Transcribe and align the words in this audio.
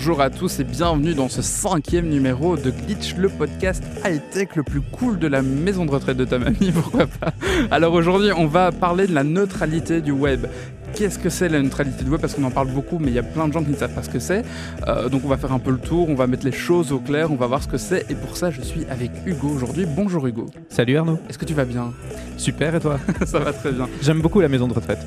Bonjour 0.00 0.22
à 0.22 0.30
tous 0.30 0.60
et 0.60 0.64
bienvenue 0.64 1.12
dans 1.12 1.28
ce 1.28 1.42
cinquième 1.42 2.08
numéro 2.08 2.56
de 2.56 2.70
Glitch, 2.70 3.16
le 3.16 3.28
podcast 3.28 3.84
high-tech 4.02 4.56
le 4.56 4.62
plus 4.62 4.80
cool 4.80 5.18
de 5.18 5.26
la 5.26 5.42
maison 5.42 5.84
de 5.84 5.90
retraite 5.90 6.16
de 6.16 6.24
ta 6.24 6.38
mamie, 6.38 6.72
pourquoi 6.74 7.06
pas. 7.06 7.34
Alors 7.70 7.92
aujourd'hui, 7.92 8.30
on 8.34 8.46
va 8.46 8.72
parler 8.72 9.06
de 9.06 9.12
la 9.12 9.24
neutralité 9.24 10.00
du 10.00 10.10
web. 10.10 10.46
Qu'est-ce 10.94 11.18
que 11.18 11.28
c'est 11.28 11.50
la 11.50 11.60
neutralité 11.60 12.02
du 12.02 12.08
web? 12.08 12.18
Parce 12.18 12.32
qu'on 12.32 12.44
en 12.44 12.50
parle 12.50 12.68
beaucoup, 12.68 12.98
mais 12.98 13.08
il 13.08 13.12
y 13.12 13.18
a 13.18 13.22
plein 13.22 13.46
de 13.46 13.52
gens 13.52 13.62
qui 13.62 13.72
ne 13.72 13.76
savent 13.76 13.92
pas 13.92 14.02
ce 14.02 14.08
que 14.08 14.20
c'est. 14.20 14.42
Euh, 14.88 15.10
donc 15.10 15.20
on 15.22 15.28
va 15.28 15.36
faire 15.36 15.52
un 15.52 15.58
peu 15.58 15.70
le 15.70 15.76
tour, 15.76 16.08
on 16.08 16.14
va 16.14 16.26
mettre 16.26 16.46
les 16.46 16.52
choses 16.52 16.92
au 16.92 16.98
clair, 16.98 17.30
on 17.30 17.36
va 17.36 17.46
voir 17.46 17.62
ce 17.62 17.68
que 17.68 17.76
c'est. 17.76 18.10
Et 18.10 18.14
pour 18.14 18.38
ça, 18.38 18.50
je 18.50 18.62
suis 18.62 18.86
avec 18.88 19.10
Hugo 19.26 19.48
aujourd'hui. 19.48 19.84
Bonjour 19.84 20.26
Hugo. 20.26 20.46
Salut 20.70 20.96
Arnaud. 20.96 21.18
Est-ce 21.28 21.36
que 21.36 21.44
tu 21.44 21.52
vas 21.52 21.66
bien? 21.66 21.92
Super 22.38 22.74
et 22.74 22.80
toi? 22.80 22.98
Ça 23.26 23.38
va 23.38 23.52
très 23.52 23.70
bien. 23.70 23.86
J'aime 24.00 24.22
beaucoup 24.22 24.40
la 24.40 24.48
maison 24.48 24.66
de 24.66 24.72
retraite. 24.72 25.06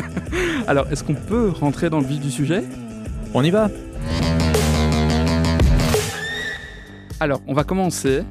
Alors, 0.66 0.86
est-ce 0.90 1.04
qu'on 1.04 1.12
peut 1.12 1.50
rentrer 1.50 1.90
dans 1.90 2.00
le 2.00 2.06
vif 2.06 2.20
du 2.20 2.30
sujet? 2.30 2.64
On 3.34 3.44
y 3.44 3.50
va 3.50 3.68
Alors, 7.22 7.40
on 7.46 7.54
va 7.54 7.62
commencer 7.62 8.24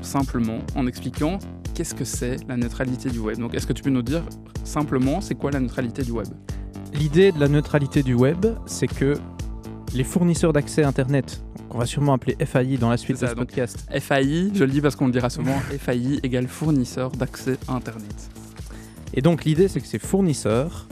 simplement 0.00 0.58
en 0.76 0.86
expliquant 0.86 1.40
qu'est-ce 1.74 1.92
que 1.92 2.04
c'est 2.04 2.36
la 2.46 2.56
neutralité 2.56 3.10
du 3.10 3.18
web. 3.18 3.36
Donc, 3.36 3.52
est-ce 3.52 3.66
que 3.66 3.72
tu 3.72 3.82
peux 3.82 3.90
nous 3.90 4.02
dire 4.02 4.22
simplement 4.62 5.20
c'est 5.20 5.34
quoi 5.34 5.50
la 5.50 5.58
neutralité 5.58 6.04
du 6.04 6.12
web? 6.12 6.28
L'idée 6.92 7.32
de 7.32 7.40
la 7.40 7.48
neutralité 7.48 8.04
du 8.04 8.14
web, 8.14 8.46
c'est 8.64 8.86
que 8.86 9.14
les 9.92 10.04
fournisseurs 10.04 10.52
d'accès 10.52 10.84
Internet, 10.84 11.42
qu'on 11.68 11.78
va 11.78 11.86
sûrement 11.86 12.12
appeler 12.12 12.36
FAI 12.46 12.76
dans 12.76 12.90
la 12.90 12.96
suite 12.96 13.20
de 13.20 13.26
ce 13.26 13.34
podcast, 13.34 13.88
FAI, 13.90 14.52
je 14.54 14.62
le 14.62 14.70
dis 14.70 14.80
parce 14.80 14.94
qu'on 14.94 15.06
le 15.06 15.12
dira 15.12 15.30
souvent, 15.30 15.58
FAI 15.80 16.20
égale 16.22 16.46
fournisseur 16.46 17.10
d'accès 17.10 17.58
à 17.66 17.72
Internet. 17.72 18.30
et 19.14 19.20
donc 19.20 19.46
l'idée 19.46 19.66
c'est 19.66 19.80
que 19.80 19.88
ces 19.88 19.98
fournisseurs 19.98 20.86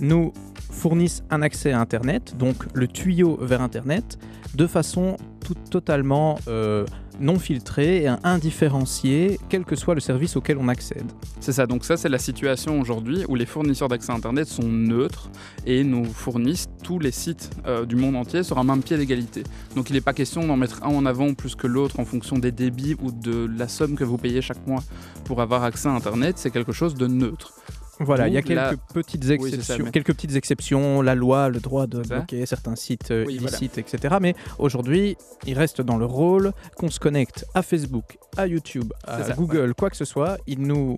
nous 0.00 0.32
fournissent 0.68 1.22
un 1.30 1.42
accès 1.42 1.70
à 1.70 1.78
Internet, 1.80 2.36
donc 2.36 2.56
le 2.74 2.88
tuyau 2.88 3.38
vers 3.40 3.62
Internet, 3.62 4.18
de 4.56 4.66
façon 4.66 5.16
totalement 5.54 6.38
euh, 6.48 6.84
non 7.20 7.38
filtrée 7.38 8.04
et 8.04 8.08
indifférenciée, 8.24 9.38
quel 9.48 9.64
que 9.64 9.76
soit 9.76 9.94
le 9.94 10.00
service 10.00 10.36
auquel 10.36 10.58
on 10.58 10.68
accède. 10.68 11.10
C'est 11.40 11.52
ça, 11.52 11.66
donc 11.66 11.84
ça 11.84 11.96
c'est 11.96 12.08
la 12.08 12.18
situation 12.18 12.80
aujourd'hui 12.80 13.24
où 13.28 13.34
les 13.34 13.46
fournisseurs 13.46 13.88
d'accès 13.88 14.12
à 14.12 14.14
Internet 14.14 14.48
sont 14.48 14.68
neutres 14.68 15.30
et 15.66 15.84
nous 15.84 16.04
fournissent 16.04 16.68
tous 16.82 16.98
les 16.98 17.12
sites 17.12 17.50
euh, 17.66 17.84
du 17.84 17.96
monde 17.96 18.16
entier 18.16 18.42
sur 18.42 18.58
un 18.58 18.64
même 18.64 18.82
pied 18.82 18.96
d'égalité. 18.96 19.44
Donc 19.76 19.90
il 19.90 19.94
n'est 19.94 20.00
pas 20.00 20.14
question 20.14 20.46
d'en 20.46 20.56
mettre 20.56 20.82
un 20.82 20.88
en 20.88 21.06
avant 21.06 21.34
plus 21.34 21.54
que 21.54 21.66
l'autre 21.66 22.00
en 22.00 22.04
fonction 22.04 22.38
des 22.38 22.52
débits 22.52 22.96
ou 23.02 23.12
de 23.12 23.48
la 23.56 23.68
somme 23.68 23.96
que 23.96 24.04
vous 24.04 24.18
payez 24.18 24.42
chaque 24.42 24.66
mois 24.66 24.82
pour 25.24 25.40
avoir 25.40 25.62
accès 25.64 25.88
à 25.88 25.92
Internet, 25.92 26.38
c'est 26.38 26.50
quelque 26.50 26.72
chose 26.72 26.94
de 26.94 27.06
neutre. 27.06 27.52
Voilà, 28.00 28.28
il 28.28 28.34
y 28.34 28.38
a 28.38 28.42
quelques 28.42 28.56
la- 28.56 28.74
petites 28.94 29.28
exceptions, 29.30 29.84
ça, 29.84 29.90
quelques 29.90 30.14
petites 30.14 30.34
exceptions, 30.34 31.02
la 31.02 31.14
loi, 31.14 31.50
le 31.50 31.60
droit 31.60 31.86
de 31.86 32.00
bloquer 32.00 32.46
certains 32.46 32.74
sites 32.74 33.10
euh, 33.10 33.24
voilà. 33.24 33.36
illicites, 33.36 33.76
etc. 33.78 34.16
Mais 34.20 34.34
aujourd'hui, 34.58 35.16
il 35.46 35.56
reste 35.58 35.82
dans 35.82 35.98
le 35.98 36.06
rôle 36.06 36.52
qu'on 36.76 36.90
se 36.90 36.98
connecte 36.98 37.44
à 37.54 37.62
Facebook, 37.62 38.16
à 38.38 38.46
YouTube, 38.46 38.92
à 39.06 39.22
ça, 39.22 39.34
Google, 39.34 39.74
quoi 39.74 39.90
que 39.90 39.96
ce 39.96 40.04
soit, 40.06 40.38
il 40.46 40.60
nous 40.62 40.96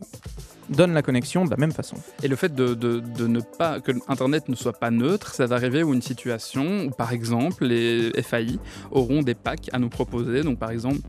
donne 0.70 0.94
la 0.94 1.03
connexion 1.03 1.44
de 1.44 1.50
la 1.50 1.56
même 1.56 1.72
façon. 1.72 1.97
Et 2.22 2.28
le 2.28 2.36
fait 2.36 2.55
de, 2.55 2.75
de- 2.75 3.00
de 3.00 3.27
ne 3.27 3.41
pas 3.41 3.81
que 3.81 3.91
Internet 4.09 4.48
ne 4.48 4.55
soit 4.55 4.72
pas 4.78 4.91
neutre, 4.92 5.34
ça 5.34 5.47
va 5.47 5.56
arriver 5.56 5.83
où 5.83 5.92
une 5.92 6.03
situation 6.03 6.84
où, 6.87 6.91
par 6.91 7.12
exemple, 7.12 7.64
les 7.66 8.12
FAI 8.22 8.59
auront 8.92 9.22
des 9.22 9.34
packs 9.34 9.69
à 9.72 9.78
nous 9.81 9.89
proposer. 9.89 10.42
Donc, 10.42 10.59
par 10.61 10.70
exemple, 10.70 11.00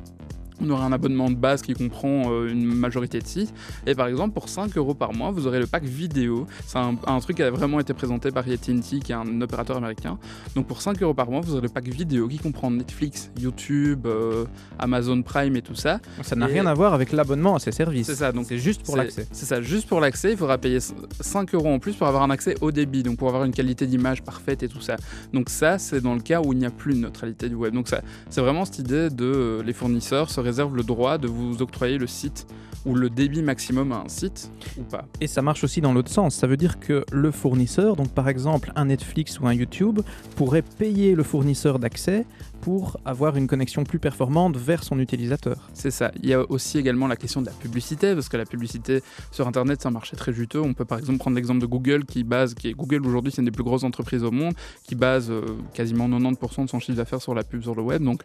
on 0.62 0.70
aura 0.70 0.86
un 0.86 0.92
abonnement 0.92 1.30
de 1.30 1.36
base 1.36 1.62
qui 1.62 1.74
comprend 1.74 2.32
euh, 2.32 2.50
une 2.50 2.66
majorité 2.66 3.20
de 3.20 3.28
sites. 3.28 3.54
Et 3.86 3.96
par 3.96 4.08
exemple, 4.08 4.34
pour 4.34 4.50
5 4.50 4.76
euros 4.78 4.94
par 4.94 5.14
mois, 5.14 5.32
vous 5.32 5.48
aurez 5.48 5.60
le 5.60 5.68
pack 5.68 5.84
vidéo. 5.84 6.46
C'est 6.66 6.78
un, 6.78 6.96
un 7.08 7.20
truc 7.20 7.38
qui 7.38 7.44
a 7.44 7.52
vraiment 7.52 7.80
été 7.80 7.94
présenté 7.94 8.32
par 8.32 8.48
AT&T, 8.48 9.00
qui 9.00 9.12
est 9.12 9.16
un 9.16 9.42
opérateur 9.42 9.78
américain. 9.78 10.18
Donc 10.56 10.68
pour 10.68 10.82
5 10.82 11.02
euros 11.02 11.14
par 11.14 11.30
mois, 11.30 11.42
vous 11.42 11.54
aurez 11.54 11.62
le 11.62 11.70
pack 11.70 11.88
vidéo 11.88 12.28
qui 12.28 12.38
comprend 12.38 12.72
Netflix, 12.72 13.32
YouTube, 13.40 14.06
euh, 14.06 14.46
Amazon 14.80 15.22
Prime 15.22 15.56
et 15.56 15.62
tout 15.62 15.76
ça. 15.76 16.00
Ça 16.22 16.36
n'a 16.36 16.46
rien 16.46 16.66
à 16.66 16.74
voir 16.74 16.94
avec 16.94 17.12
l'abonnement 17.12 17.56
à 17.56 17.60
ces 17.60 17.72
services. 17.72 18.08
C'est 18.08 18.16
ça, 18.16 18.32
donc 18.32 18.46
C'est 18.48 18.58
juste 18.58 18.84
pour 18.84 18.98
l'accès. 18.98 19.28
C'est 19.32 19.46
ça, 19.46 19.62
juste 19.62 19.88
pour 19.88 20.00
l'accès, 20.00 20.32
il 20.32 20.38
faudra 20.38 20.58
payer 20.58 20.80
5 20.80 21.54
euros 21.56 21.70
en 21.70 21.80
plus 21.80 21.94
pour 21.96 22.08
avoir 22.08 22.24
un 22.24 22.30
accès 22.30 22.56
au 22.62 22.72
débit, 22.72 23.04
donc 23.04 23.18
pour 23.18 23.28
avoir 23.28 23.44
une 23.44 23.54
qualité 23.54 23.88
d'image 23.88 24.24
parfaite 24.24 24.64
et 24.64 24.68
tout 24.68 24.82
ça. 24.82 24.96
Donc 25.34 25.50
ça, 25.50 25.78
c'est 25.78 26.02
dans 26.02 26.16
le 26.16 26.22
cas 26.22 26.42
où 26.42 26.54
il 26.54 26.60
n'y 26.60 26.66
a 26.66 26.72
plus 26.72 26.94
de 26.94 27.00
neutralité 27.00 27.50
du 27.50 27.56
web. 27.56 27.74
Donc 27.74 27.88
ça, 27.88 28.02
c'est 28.30 28.42
vraiment 28.42 28.66
cette 28.66 28.80
idée 28.80 29.10
de 29.10 29.26
euh, 29.26 29.64
les 29.64 29.74
fournisseurs 29.74 30.30
se 30.30 30.40
réservent 30.44 30.76
le 30.76 30.84
droit 30.84 31.18
de 31.18 31.28
vous 31.28 31.62
octroyer 31.62 31.98
le 31.98 32.08
site 32.08 32.46
ou 32.86 32.96
le 32.96 33.10
débit 33.10 33.42
maximum 33.42 33.92
à 33.92 34.02
un 34.02 34.10
site 34.10 34.52
ou 34.78 34.84
pas. 34.84 35.06
Et 35.22 35.28
ça 35.28 35.42
marche 35.42 35.64
aussi 35.64 35.82
dans 35.82 35.94
l'autre 35.94 36.12
sens. 36.12 36.36
Ça 36.36 36.48
veut 36.48 36.58
dire 36.58 36.80
que 36.80 37.06
le 37.12 37.32
fournisseur, 37.32 37.96
donc 37.96 38.10
par 38.10 38.28
exemple 38.28 38.72
un 38.76 38.86
Netflix 38.86 39.40
ou 39.40 39.48
un 39.48 39.54
YouTube, 39.54 40.02
pourrait 40.36 40.62
payer 40.62 41.16
le 41.16 41.24
fournisseur 41.24 41.80
d'accès 41.80 42.26
pour 42.62 42.98
avoir 43.04 43.36
une 43.36 43.48
connexion 43.48 43.84
plus 43.84 44.00
performante 44.00 44.56
vers 44.56 44.86
son 44.86 44.98
utilisateur. 45.00 45.70
C'est 45.74 45.92
ça. 45.92 46.12
Il 46.22 46.30
y 46.30 46.34
a 46.34 46.50
aussi 46.50 46.78
également 46.78 47.08
la 47.08 47.18
question 47.18 47.42
de 47.42 47.48
la 47.48 47.52
publicité, 47.52 48.14
parce 48.14 48.30
que 48.30 48.38
la 48.38 48.46
publicité 48.46 49.04
sur 49.32 49.48
Internet, 49.50 49.82
c'est 49.82 49.90
un 49.90 49.92
marché 49.92 50.16
très 50.16 50.32
juteux. 50.32 50.62
On 50.62 50.74
peut 50.74 50.86
par 50.86 50.98
exemple 50.98 51.20
prendre 51.20 51.36
l'exemple 51.36 51.60
de 51.60 51.66
Google, 51.66 52.06
qui 52.06 52.24
base, 52.24 52.54
qui 52.54 52.70
est 52.70 52.74
Google 52.74 53.06
aujourd'hui, 53.06 53.34
c'est 53.34 53.42
une 53.42 53.46
des 53.46 53.52
plus 53.52 53.66
grosses 53.66 53.84
entreprises 53.84 54.24
au 54.24 54.32
monde, 54.32 54.54
qui 54.84 54.96
base 54.96 55.30
euh, 55.30 55.42
quasiment 55.74 56.08
90% 56.08 56.64
de 56.64 56.70
son 56.70 56.80
chiffre 56.80 56.98
d'affaires 56.98 57.22
sur 57.22 57.36
la 57.36 57.44
pub 57.44 57.62
sur 57.64 57.76
le 57.76 57.82
web. 57.82 58.02
Donc 58.02 58.24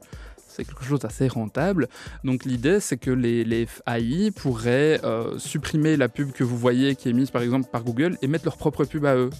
c'est 0.58 0.64
quelque 0.64 0.84
chose 0.84 1.00
d'assez 1.00 1.28
rentable. 1.28 1.88
Donc 2.24 2.44
l'idée, 2.44 2.80
c'est 2.80 2.96
que 2.96 3.10
les, 3.10 3.66
AI 3.86 4.30
pourraient 4.30 5.00
euh, 5.04 5.38
supprimer 5.38 5.96
la 5.96 6.08
pub 6.08 6.32
que 6.32 6.44
vous 6.44 6.58
voyez 6.58 6.96
qui 6.96 7.08
est 7.08 7.12
mise 7.12 7.30
par 7.30 7.42
exemple 7.42 7.68
par 7.70 7.84
Google 7.84 8.18
et 8.22 8.26
mettre 8.26 8.44
leur 8.44 8.56
propre 8.56 8.84
pub 8.84 9.04
à 9.04 9.14
eux. 9.16 9.30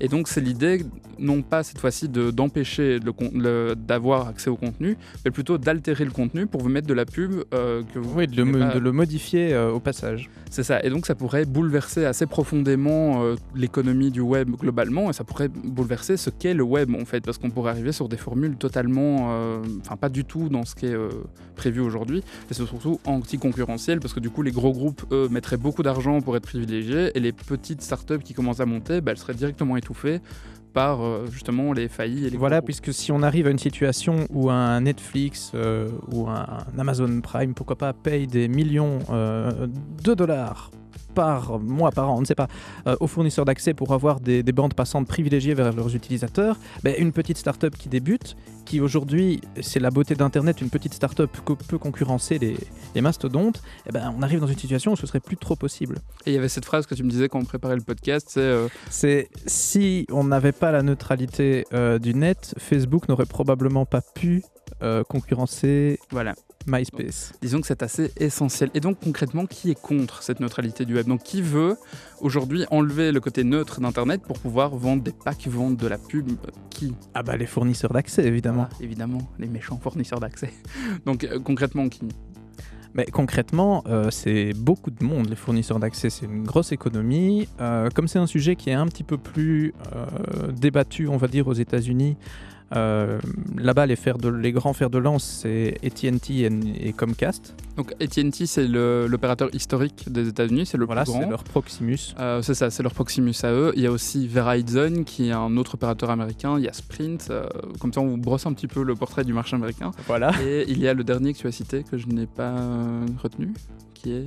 Et 0.00 0.08
donc 0.08 0.28
c'est 0.28 0.40
l'idée, 0.40 0.84
non 1.18 1.42
pas 1.42 1.62
cette 1.62 1.78
fois-ci 1.78 2.08
de- 2.08 2.30
d'empêcher 2.30 2.98
le 2.98 3.12
le- 3.34 3.74
d'avoir 3.76 4.28
accès 4.28 4.48
au 4.50 4.56
contenu, 4.56 4.96
mais 5.24 5.30
plutôt 5.30 5.58
d'altérer 5.58 6.04
le 6.04 6.10
contenu 6.10 6.46
pour 6.46 6.62
vous 6.62 6.68
mettre 6.70 6.86
de 6.86 6.94
la 6.94 7.04
pub 7.04 7.32
euh, 7.52 7.82
que 7.92 7.98
vous... 7.98 8.18
Oui, 8.18 8.26
de 8.26 8.42
le, 8.42 8.58
pas- 8.58 8.78
de 8.80 8.90
modifier 8.90 9.52
euh, 9.52 9.70
au 9.70 9.80
passage. 9.80 10.30
C'est 10.50 10.62
ça. 10.62 10.82
Et 10.82 10.90
donc 10.90 11.06
ça 11.06 11.14
pourrait 11.14 11.44
bouleverser 11.44 12.04
assez 12.06 12.26
profondément 12.26 13.22
euh, 13.22 13.34
l'économie 13.54 14.10
du 14.10 14.20
web 14.20 14.50
globalement, 14.50 15.10
et 15.10 15.12
ça 15.12 15.24
pourrait 15.24 15.48
bouleverser 15.48 16.16
ce 16.16 16.30
qu'est 16.30 16.54
le 16.54 16.62
web 16.64 16.94
en 16.94 17.04
fait, 17.04 17.20
parce 17.24 17.38
qu'on 17.38 17.50
pourrait 17.50 17.70
arriver 17.70 17.92
sur 17.92 18.08
des 18.08 18.16
formules 18.16 18.56
totalement, 18.56 19.30
enfin 19.80 19.96
pas 19.96 20.08
du 20.08 20.24
tout 20.24 20.48
dans 20.48 20.64
ce 20.64 20.74
qui 20.74 20.86
est 20.86 20.96
prévu 21.56 21.80
aujourd'hui, 21.80 22.18
et 22.50 22.54
c'est 22.54 22.64
surtout 22.64 22.98
anti-concurrentiel, 23.04 24.00
parce 24.00 24.14
que 24.14 24.20
du 24.20 24.30
coup 24.30 24.42
les 24.42 24.50
gros 24.50 24.72
groupes, 24.72 25.02
eux, 25.12 25.28
mettraient 25.30 25.56
beaucoup 25.58 25.82
d'argent 25.82 26.20
pour 26.20 26.36
être 26.36 26.44
privilégiés, 26.46 27.10
et 27.14 27.20
les 27.20 27.32
petites 27.32 27.82
startups 27.82 28.18
qui 28.24 28.34
commencent 28.34 28.60
à 28.60 28.66
monter, 28.66 29.00
bah, 29.00 29.12
elles 29.12 29.18
seraient 29.18 29.34
directement 29.34 29.76
par 30.72 31.02
euh, 31.02 31.26
justement 31.30 31.72
les 31.72 31.88
faillis 31.88 32.26
et 32.26 32.30
les 32.30 32.36
Voilà, 32.36 32.62
puisque 32.62 32.92
si 32.92 33.12
on 33.12 33.22
arrive 33.22 33.46
à 33.46 33.50
une 33.50 33.58
situation 33.58 34.26
où 34.30 34.50
un 34.50 34.82
Netflix 34.82 35.52
euh, 35.54 35.90
ou 36.12 36.28
un, 36.28 36.46
un 36.72 36.78
Amazon 36.78 37.20
Prime, 37.20 37.54
pourquoi 37.54 37.76
pas, 37.76 37.92
paye 37.92 38.26
des 38.26 38.48
millions 38.48 39.00
euh, 39.10 39.66
de 40.02 40.14
dollars 40.14 40.70
par 41.14 41.58
mois, 41.58 41.90
par 41.90 42.10
an, 42.10 42.16
on 42.16 42.20
ne 42.20 42.26
sait 42.26 42.34
pas, 42.34 42.48
euh, 42.86 42.96
aux 43.00 43.06
fournisseurs 43.06 43.44
d'accès 43.44 43.74
pour 43.74 43.92
avoir 43.92 44.20
des, 44.20 44.42
des 44.42 44.52
bandes 44.52 44.74
passantes 44.74 45.06
privilégiées 45.06 45.54
vers 45.54 45.72
leurs 45.72 45.94
utilisateurs, 45.94 46.56
ben, 46.82 46.94
une 46.98 47.12
petite 47.12 47.38
start-up 47.38 47.76
qui 47.76 47.88
débute, 47.88 48.36
qui 48.64 48.80
aujourd'hui, 48.80 49.40
c'est 49.60 49.80
la 49.80 49.90
beauté 49.90 50.14
d'Internet, 50.14 50.60
une 50.60 50.70
petite 50.70 50.94
start-up 50.94 51.30
que 51.44 51.52
peut 51.52 51.78
concurrencer 51.78 52.38
les, 52.38 52.56
les 52.94 53.00
mastodontes, 53.00 53.62
eh 53.88 53.92
ben, 53.92 54.14
on 54.16 54.22
arrive 54.22 54.40
dans 54.40 54.46
une 54.46 54.58
situation 54.58 54.92
où 54.92 54.96
ce 54.96 55.06
serait 55.06 55.20
plus 55.20 55.36
trop 55.36 55.56
possible. 55.56 55.98
Et 56.26 56.30
il 56.30 56.34
y 56.34 56.38
avait 56.38 56.48
cette 56.48 56.64
phrase 56.64 56.86
que 56.86 56.94
tu 56.94 57.02
me 57.02 57.10
disais 57.10 57.28
quand 57.28 57.40
on 57.40 57.44
préparait 57.44 57.76
le 57.76 57.82
podcast, 57.82 58.28
c'est 58.30 58.40
euh, 58.40 58.68
C'est 58.88 59.28
si 59.46 60.06
on 60.10 60.24
n'avait 60.24 60.52
pas 60.52 60.70
la 60.70 60.82
neutralité 60.82 61.64
euh, 61.72 61.98
du 61.98 62.14
net, 62.14 62.54
Facebook 62.58 63.08
n'aurait 63.08 63.26
probablement 63.26 63.86
pas 63.86 64.02
pu 64.14 64.42
euh, 64.82 65.02
concurrencer 65.04 65.98
voilà. 66.10 66.34
MySpace. 66.66 67.32
Disons 67.40 67.60
que 67.60 67.66
c'est 67.66 67.82
assez 67.82 68.12
essentiel. 68.16 68.70
Et 68.74 68.80
donc 68.80 68.98
concrètement, 69.00 69.46
qui 69.46 69.70
est 69.70 69.80
contre 69.80 70.22
cette 70.22 70.40
neutralité 70.40 70.84
du 70.84 70.94
web? 70.94 71.06
Donc 71.06 71.22
qui 71.22 71.42
veut 71.42 71.76
aujourd'hui 72.20 72.66
enlever 72.70 73.12
le 73.12 73.20
côté 73.20 73.44
neutre 73.44 73.80
d'Internet 73.80 74.22
pour 74.22 74.38
pouvoir 74.38 74.76
vendre 74.76 75.02
des 75.02 75.12
packs, 75.12 75.46
vendre 75.48 75.76
de 75.76 75.86
la 75.86 75.98
pub? 75.98 76.30
Qui? 76.68 76.94
Ah 77.14 77.22
bah 77.22 77.36
les 77.36 77.46
fournisseurs 77.46 77.92
d'accès 77.92 78.24
évidemment. 78.24 78.68
Ah, 78.70 78.76
Évidemment, 78.80 79.22
les 79.38 79.48
méchants 79.48 79.78
fournisseurs 79.78 80.20
d'accès. 80.20 80.52
Donc 81.06 81.24
euh, 81.24 81.40
concrètement, 81.40 81.88
qui? 81.88 82.08
Mais 82.94 83.04
concrètement, 83.06 83.84
euh, 83.86 84.10
c'est 84.10 84.52
beaucoup 84.52 84.90
de 84.90 85.04
monde 85.04 85.28
les 85.28 85.36
fournisseurs 85.36 85.78
d'accès, 85.78 86.10
c'est 86.10 86.26
une 86.26 86.42
grosse 86.42 86.72
économie. 86.72 87.48
Euh, 87.60 87.88
comme 87.94 88.08
c'est 88.08 88.18
un 88.18 88.26
sujet 88.26 88.56
qui 88.56 88.70
est 88.70 88.74
un 88.74 88.86
petit 88.86 89.04
peu 89.04 89.16
plus 89.16 89.72
euh, 89.94 90.50
débattu, 90.52 91.06
on 91.06 91.16
va 91.16 91.28
dire 91.28 91.46
aux 91.46 91.52
États-Unis. 91.52 92.16
Euh, 92.76 93.18
Là-bas, 93.56 93.86
les, 93.86 93.96
fers 93.96 94.16
de- 94.18 94.28
les 94.28 94.52
grands 94.52 94.72
fers 94.72 94.90
de 94.90 94.98
lance, 94.98 95.24
c'est 95.42 95.78
AT&T 95.84 96.32
et, 96.34 96.50
et 96.88 96.92
Comcast. 96.92 97.54
Donc 97.76 97.92
AT&T, 98.00 98.46
c'est 98.46 98.66
l'opérateur 98.68 99.48
historique 99.54 100.10
des 100.10 100.28
États-Unis, 100.28 100.66
c'est 100.66 100.76
le 100.78 100.84
Voilà, 100.86 101.02
plus 101.04 101.12
c'est 101.12 101.18
grand. 101.20 101.30
leur 101.30 101.44
Proximus. 101.44 101.98
Euh, 102.18 102.42
c'est 102.42 102.54
ça, 102.54 102.70
c'est 102.70 102.82
leur 102.82 102.92
Proximus 102.94 103.34
à 103.42 103.52
eux. 103.52 103.72
Il 103.76 103.82
y 103.82 103.86
a 103.86 103.90
aussi 103.90 104.26
Verizon, 104.26 105.04
qui 105.04 105.28
est 105.28 105.32
un 105.32 105.56
autre 105.56 105.74
opérateur 105.74 106.10
américain. 106.10 106.58
Il 106.58 106.64
y 106.64 106.68
a 106.68 106.72
Sprint. 106.72 107.28
euh, 107.30 107.46
comme 107.80 107.92
ça, 107.92 108.00
on 108.00 108.08
vous 108.08 108.16
brosse 108.16 108.46
un 108.46 108.52
petit 108.52 108.68
peu 108.68 108.82
le 108.82 108.94
portrait 108.94 109.24
du 109.24 109.32
marché 109.32 109.56
américain. 109.56 109.90
Voilà. 110.06 110.32
Et 110.42 110.64
il 110.68 110.78
y 110.78 110.86
a 110.88 110.94
le 110.94 111.04
dernier 111.04 111.32
que 111.32 111.38
tu 111.38 111.46
as 111.46 111.52
cité, 111.52 111.84
que 111.84 111.96
je 111.98 112.06
n'ai 112.06 112.26
pas 112.26 112.54
retenu, 113.22 113.52
qui 113.94 114.12
est 114.12 114.26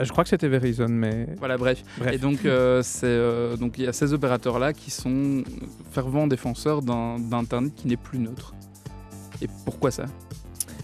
Je 0.00 0.10
crois 0.10 0.24
que 0.24 0.30
c'était 0.30 0.48
Verizon, 0.48 0.88
mais. 0.88 1.28
Voilà, 1.38 1.56
bref. 1.56 1.82
Bref. 1.98 2.14
Et 2.14 2.18
donc, 2.18 2.40
c'est 2.82 3.56
donc 3.56 3.78
il 3.78 3.84
y 3.84 3.86
a 3.86 3.92
ces 3.92 4.12
opérateurs-là 4.12 4.72
qui 4.72 4.90
sont 4.90 5.44
fervents 5.90 6.26
défenseurs 6.26 6.82
d'Internet 6.82 7.72
qui 7.74 7.88
n'est 7.88 7.96
plus 7.96 8.18
neutre. 8.18 8.54
Et 9.42 9.48
pourquoi 9.64 9.90
ça? 9.90 10.06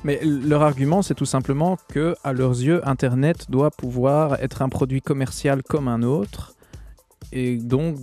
Mais 0.02 0.20
leur 0.24 0.62
argument, 0.62 1.02
c'est 1.02 1.14
tout 1.14 1.26
simplement 1.26 1.76
que, 1.88 2.14
à 2.24 2.32
leurs 2.32 2.58
yeux, 2.58 2.80
Internet 2.88 3.50
doit 3.50 3.70
pouvoir 3.70 4.42
être 4.42 4.62
un 4.62 4.68
produit 4.68 5.02
commercial 5.02 5.62
comme 5.62 5.88
un 5.88 6.02
autre, 6.02 6.54
et 7.32 7.56
donc 7.56 7.96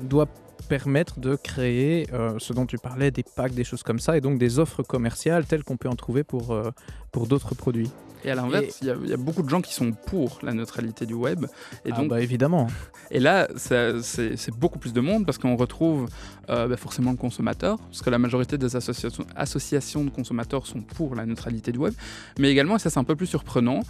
doit 0.00 0.28
permettre 0.68 1.20
de 1.20 1.36
créer 1.36 2.06
euh, 2.14 2.36
ce 2.38 2.54
dont 2.54 2.64
tu 2.64 2.78
parlais, 2.78 3.10
des 3.10 3.22
packs, 3.22 3.52
des 3.52 3.64
choses 3.64 3.82
comme 3.82 3.98
ça, 3.98 4.16
et 4.16 4.22
donc 4.22 4.38
des 4.38 4.58
offres 4.58 4.82
commerciales 4.82 5.44
telles 5.44 5.64
qu'on 5.64 5.76
peut 5.76 5.90
en 5.90 5.96
trouver 5.96 6.24
pour, 6.24 6.52
euh, 6.52 6.70
pour 7.12 7.26
d'autres 7.26 7.54
produits. 7.54 7.90
Et 8.24 8.30
à 8.30 8.34
l'inverse, 8.34 8.78
il 8.80 8.88
y, 8.88 9.12
a 9.12 9.16
beaucoup 9.16 9.42
de 9.42 9.48
gens 9.48 9.60
qui 9.60 9.74
sont 9.74 9.92
pour 9.92 10.38
la 10.42 10.54
neutralité 10.54 11.04
du 11.04 11.14
web. 11.14 11.44
Et 11.84 11.90
ah 11.92 11.96
donc, 11.96 12.08
bah 12.08 12.20
évidemment. 12.20 12.68
Et 13.10 13.20
là, 13.20 13.48
c'est 13.56 14.54
beaucoup 14.56 14.78
plus 14.78 14.92
de 14.92 15.00
monde 15.00 15.26
parce 15.26 15.38
qu'on 15.38 15.56
retrouve 15.56 16.08
euh, 16.48 16.66
bah, 16.68 16.76
forcément 16.76 17.10
le 17.10 17.16
consommateur, 17.16 17.78
parce 17.78 18.02
que 18.02 18.10
la 18.10 18.18
majorité 18.18 18.56
des 18.56 18.76
associations, 18.76 19.26
associations 19.36 20.04
de 20.04 20.10
consommateurs 20.10 20.66
sont 20.66 20.80
pour 20.80 21.14
la 21.14 21.26
neutralité 21.26 21.70
du 21.72 21.78
web. 21.78 21.94
Mais 22.38 22.50
également, 22.50 22.76
et 22.76 22.78
ça 22.78 22.90
c'est 22.90 23.00
un 23.00 23.04
peu 23.04 23.16
plus 23.16 23.26
surprenant, 23.26 23.80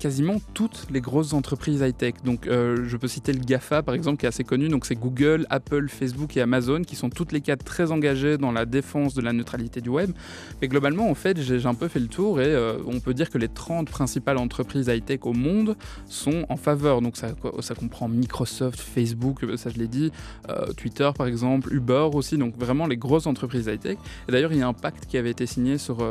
quasiment 0.00 0.40
toutes 0.54 0.86
les 0.90 1.00
grosses 1.00 1.34
entreprises 1.34 1.82
high-tech. 1.82 2.14
Donc, 2.24 2.46
euh, 2.46 2.84
je 2.88 2.96
peux 2.96 3.06
citer 3.06 3.32
le 3.32 3.38
GAFA, 3.38 3.82
par 3.82 3.94
exemple, 3.94 4.18
qui 4.18 4.24
est 4.24 4.28
assez 4.28 4.44
connu. 4.44 4.68
Donc, 4.68 4.86
c'est 4.86 4.96
Google, 4.96 5.46
Apple, 5.50 5.88
Facebook 5.88 6.36
et 6.36 6.40
Amazon, 6.40 6.82
qui 6.82 6.96
sont 6.96 7.10
toutes 7.10 7.32
les 7.32 7.42
quatre 7.42 7.64
très 7.64 7.92
engagées 7.92 8.38
dans 8.38 8.50
la 8.50 8.64
défense 8.64 9.14
de 9.14 9.20
la 9.20 9.32
neutralité 9.32 9.80
du 9.80 9.90
web. 9.90 10.10
Mais 10.60 10.68
globalement, 10.68 11.08
en 11.10 11.14
fait, 11.14 11.40
j'ai 11.40 11.66
un 11.66 11.74
peu 11.74 11.86
fait 11.86 12.00
le 12.00 12.08
tour 12.08 12.40
et 12.40 12.46
euh, 12.46 12.78
on 12.86 12.98
peut 12.98 13.12
dire 13.12 13.28
que 13.28 13.36
les 13.36 13.48
30 13.48 13.90
principales 13.90 14.38
entreprises 14.38 14.88
high-tech 14.88 15.20
au 15.24 15.34
monde 15.34 15.76
sont 16.06 16.46
en 16.48 16.56
faveur. 16.56 17.02
Donc, 17.02 17.16
ça, 17.16 17.34
comprend 17.74 18.08
Microsoft, 18.08 18.80
Facebook, 18.80 19.44
ça 19.56 19.68
je 19.68 19.78
l'ai 19.78 19.88
dit, 19.88 20.10
euh, 20.48 20.72
Twitter, 20.72 21.10
par 21.16 21.26
exemple, 21.26 21.72
Uber 21.72 22.08
aussi. 22.14 22.38
Donc, 22.38 22.56
vraiment 22.58 22.86
les 22.86 22.96
grosses 22.96 23.26
entreprises 23.26 23.66
high-tech. 23.66 23.98
Et 24.28 24.32
d'ailleurs, 24.32 24.52
il 24.52 24.60
y 24.60 24.62
a 24.62 24.66
un 24.66 24.72
pacte 24.72 25.04
qui 25.04 25.18
avait 25.18 25.30
été 25.30 25.44
signé 25.44 25.76
sur, 25.76 26.02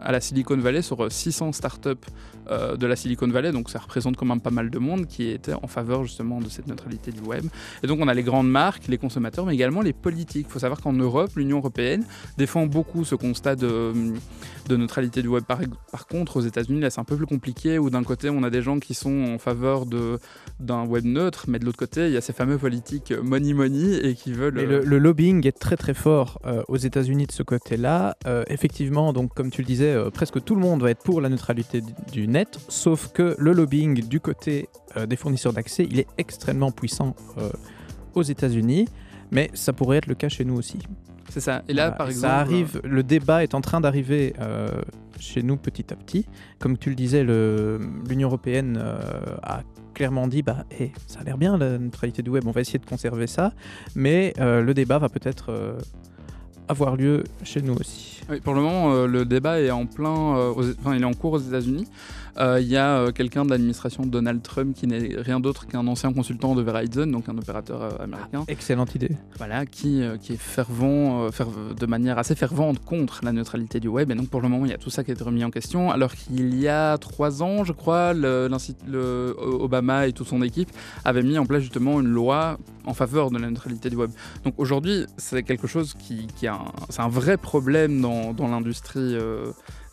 à 0.00 0.12
la 0.12 0.20
Silicon 0.20 0.56
Valley 0.56 0.82
sur 0.82 1.10
600 1.10 1.52
startups 1.52 2.06
de 2.48 2.86
la 2.86 2.96
Silicon 2.96 3.07
Silicon 3.08 3.28
Valley, 3.28 3.52
donc 3.52 3.70
ça 3.70 3.78
représente 3.78 4.18
quand 4.18 4.26
même 4.26 4.42
pas 4.42 4.50
mal 4.50 4.68
de 4.68 4.78
monde 4.78 5.06
qui 5.06 5.28
était 5.30 5.54
en 5.54 5.66
faveur 5.66 6.04
justement 6.04 6.42
de 6.42 6.48
cette 6.50 6.66
neutralité 6.66 7.10
du 7.10 7.20
web. 7.20 7.46
Et 7.82 7.86
donc 7.86 8.00
on 8.02 8.06
a 8.06 8.12
les 8.12 8.22
grandes 8.22 8.50
marques, 8.50 8.86
les 8.86 8.98
consommateurs, 8.98 9.46
mais 9.46 9.54
également 9.54 9.80
les 9.80 9.94
politiques. 9.94 10.46
Il 10.50 10.52
faut 10.52 10.58
savoir 10.58 10.82
qu'en 10.82 10.92
Europe, 10.92 11.30
l'Union 11.36 11.56
européenne 11.56 12.04
défend 12.36 12.66
beaucoup 12.66 13.06
ce 13.06 13.14
constat 13.14 13.56
de, 13.56 13.94
neutralité 14.68 15.22
du 15.22 15.28
web. 15.28 15.44
Par, 15.44 16.06
contre, 16.06 16.36
aux 16.36 16.40
États-Unis, 16.42 16.80
là 16.80 16.90
c'est 16.90 17.00
un 17.00 17.04
peu 17.04 17.16
plus 17.16 17.24
compliqué, 17.24 17.78
où 17.78 17.88
d'un 17.88 18.04
côté 18.04 18.28
on 18.28 18.42
a 18.42 18.50
des 18.50 18.60
gens 18.60 18.78
qui 18.78 18.92
sont 18.92 19.32
en 19.34 19.38
faveur 19.38 19.86
d'un 20.60 20.84
web 20.84 21.06
neutre, 21.06 21.46
mais 21.48 21.58
de 21.58 21.64
l'autre 21.64 21.78
côté 21.78 22.08
il 22.08 22.12
y 22.12 22.18
a 22.18 22.20
ces 22.20 22.34
fameux 22.34 22.58
politiques 22.58 23.14
money 23.22 23.54
money 23.54 24.00
et 24.02 24.14
qui 24.16 24.32
veulent... 24.32 24.52
le, 24.52 24.84
le, 24.84 24.98
lobbying 24.98 25.46
est 25.46 25.58
très 25.58 25.76
très 25.76 25.94
fort 25.94 26.40
euh, 26.44 26.62
aux 26.68 26.76
États-Unis 26.76 27.26
de 27.26 27.32
ce 27.32 27.42
côté-là. 27.42 28.16
Euh, 28.26 28.44
effectivement, 28.48 29.14
donc 29.14 29.32
comme 29.32 29.50
tu 29.50 29.62
le 29.62 29.66
disais, 29.66 29.92
euh, 29.92 30.10
presque 30.10 30.44
tout 30.44 30.54
le 30.54 30.60
monde 30.60 30.82
va 30.82 30.90
être 30.90 31.02
pour 31.02 31.22
la 31.22 31.30
neutralité 31.30 31.82
du 32.12 32.28
net, 32.28 32.58
sauf 32.68 32.97
Sauf 32.98 33.12
que 33.12 33.36
le 33.38 33.52
lobbying 33.52 34.08
du 34.08 34.18
côté 34.18 34.68
euh, 34.96 35.06
des 35.06 35.14
fournisseurs 35.14 35.52
d'accès, 35.52 35.86
il 35.88 36.00
est 36.00 36.08
extrêmement 36.18 36.72
puissant 36.72 37.14
euh, 37.36 37.48
aux 38.14 38.22
États-Unis, 38.22 38.88
mais 39.30 39.50
ça 39.54 39.72
pourrait 39.72 39.98
être 39.98 40.06
le 40.06 40.16
cas 40.16 40.28
chez 40.28 40.44
nous 40.44 40.56
aussi. 40.56 40.78
C'est 41.28 41.38
ça. 41.38 41.62
Et 41.68 41.74
là, 41.74 41.92
par 41.92 42.08
exemple, 42.08 42.26
ça 42.26 42.38
arrive. 42.38 42.80
Le 42.82 43.04
débat 43.04 43.44
est 43.44 43.54
en 43.54 43.60
train 43.60 43.80
d'arriver 43.80 44.34
euh, 44.40 44.68
chez 45.20 45.44
nous 45.44 45.56
petit 45.56 45.92
à 45.92 45.96
petit. 45.96 46.26
Comme 46.58 46.76
tu 46.76 46.88
le 46.88 46.96
disais, 46.96 47.22
l'Union 47.22 48.28
européenne 48.28 48.82
a 49.44 49.62
clairement 49.94 50.26
dit 50.26 50.42
bah, 50.42 50.64
ça 51.06 51.20
a 51.20 51.22
l'air 51.22 51.38
bien 51.38 51.56
la 51.56 51.78
neutralité 51.78 52.22
du 52.22 52.30
web, 52.30 52.48
on 52.48 52.50
va 52.50 52.62
essayer 52.62 52.80
de 52.80 52.86
conserver 52.86 53.28
ça, 53.28 53.52
mais 53.94 54.32
le 54.38 54.72
débat 54.72 54.98
va 54.98 55.08
peut-être 55.08 55.76
avoir 56.66 56.96
lieu 56.96 57.24
chez 57.44 57.62
nous 57.62 57.74
aussi. 57.74 58.22
Oui, 58.30 58.40
pour 58.40 58.54
le 58.54 58.60
moment, 58.62 59.06
le 59.06 59.24
débat 59.24 59.60
est 59.60 59.70
en 59.70 59.86
plein, 59.86 60.08
enfin, 60.08 60.94
il 60.94 61.02
est 61.02 61.04
en 61.04 61.14
cours 61.14 61.34
aux 61.34 61.40
États-Unis. 61.40 61.86
Euh, 62.38 62.60
il 62.60 62.68
y 62.68 62.76
a 62.76 62.98
euh, 62.98 63.10
quelqu'un 63.10 63.44
de 63.44 63.50
l'administration 63.50 64.04
de 64.04 64.10
Donald 64.10 64.42
Trump 64.42 64.76
qui 64.76 64.86
n'est 64.86 65.16
rien 65.16 65.40
d'autre 65.40 65.66
qu'un 65.66 65.86
ancien 65.88 66.12
consultant 66.12 66.54
de 66.54 66.62
Verizon, 66.62 67.06
donc 67.06 67.28
un 67.28 67.36
opérateur 67.36 67.82
euh, 67.82 67.90
américain. 68.00 68.44
Ah, 68.46 68.52
excellente 68.52 68.94
idée. 68.94 69.10
Voilà, 69.38 69.66
qui, 69.66 70.02
qui 70.20 70.34
est 70.34 70.40
fervent, 70.40 71.28
de 71.28 71.86
manière 71.86 72.18
assez 72.18 72.36
fervente 72.36 72.84
contre 72.84 73.20
la 73.24 73.32
neutralité 73.32 73.80
du 73.80 73.88
web. 73.88 74.10
Et 74.10 74.14
donc 74.14 74.28
pour 74.28 74.40
le 74.40 74.48
moment, 74.48 74.66
il 74.66 74.70
y 74.70 74.74
a 74.74 74.78
tout 74.78 74.90
ça 74.90 75.02
qui 75.02 75.10
est 75.10 75.20
remis 75.20 75.44
en 75.44 75.50
question. 75.50 75.90
Alors 75.90 76.14
qu'il 76.14 76.54
y 76.58 76.68
a 76.68 76.96
trois 76.98 77.42
ans, 77.42 77.64
je 77.64 77.72
crois, 77.72 78.14
le, 78.14 78.48
le, 78.86 79.34
Obama 79.38 80.06
et 80.06 80.12
toute 80.12 80.28
son 80.28 80.42
équipe 80.42 80.70
avaient 81.04 81.22
mis 81.22 81.38
en 81.38 81.46
place 81.46 81.62
justement 81.62 82.00
une 82.00 82.08
loi 82.08 82.58
en 82.84 82.94
faveur 82.94 83.30
de 83.30 83.38
la 83.38 83.50
neutralité 83.50 83.90
du 83.90 83.96
web. 83.96 84.10
Donc 84.44 84.54
aujourd'hui, 84.58 85.06
c'est 85.16 85.42
quelque 85.42 85.66
chose 85.66 85.94
qui, 85.94 86.28
qui 86.36 86.46
a 86.46 86.58
c'est 86.88 87.02
un 87.02 87.08
vrai 87.08 87.36
problème 87.36 88.00
dans, 88.00 88.32
dans 88.32 88.48
l'industrie 88.48 89.16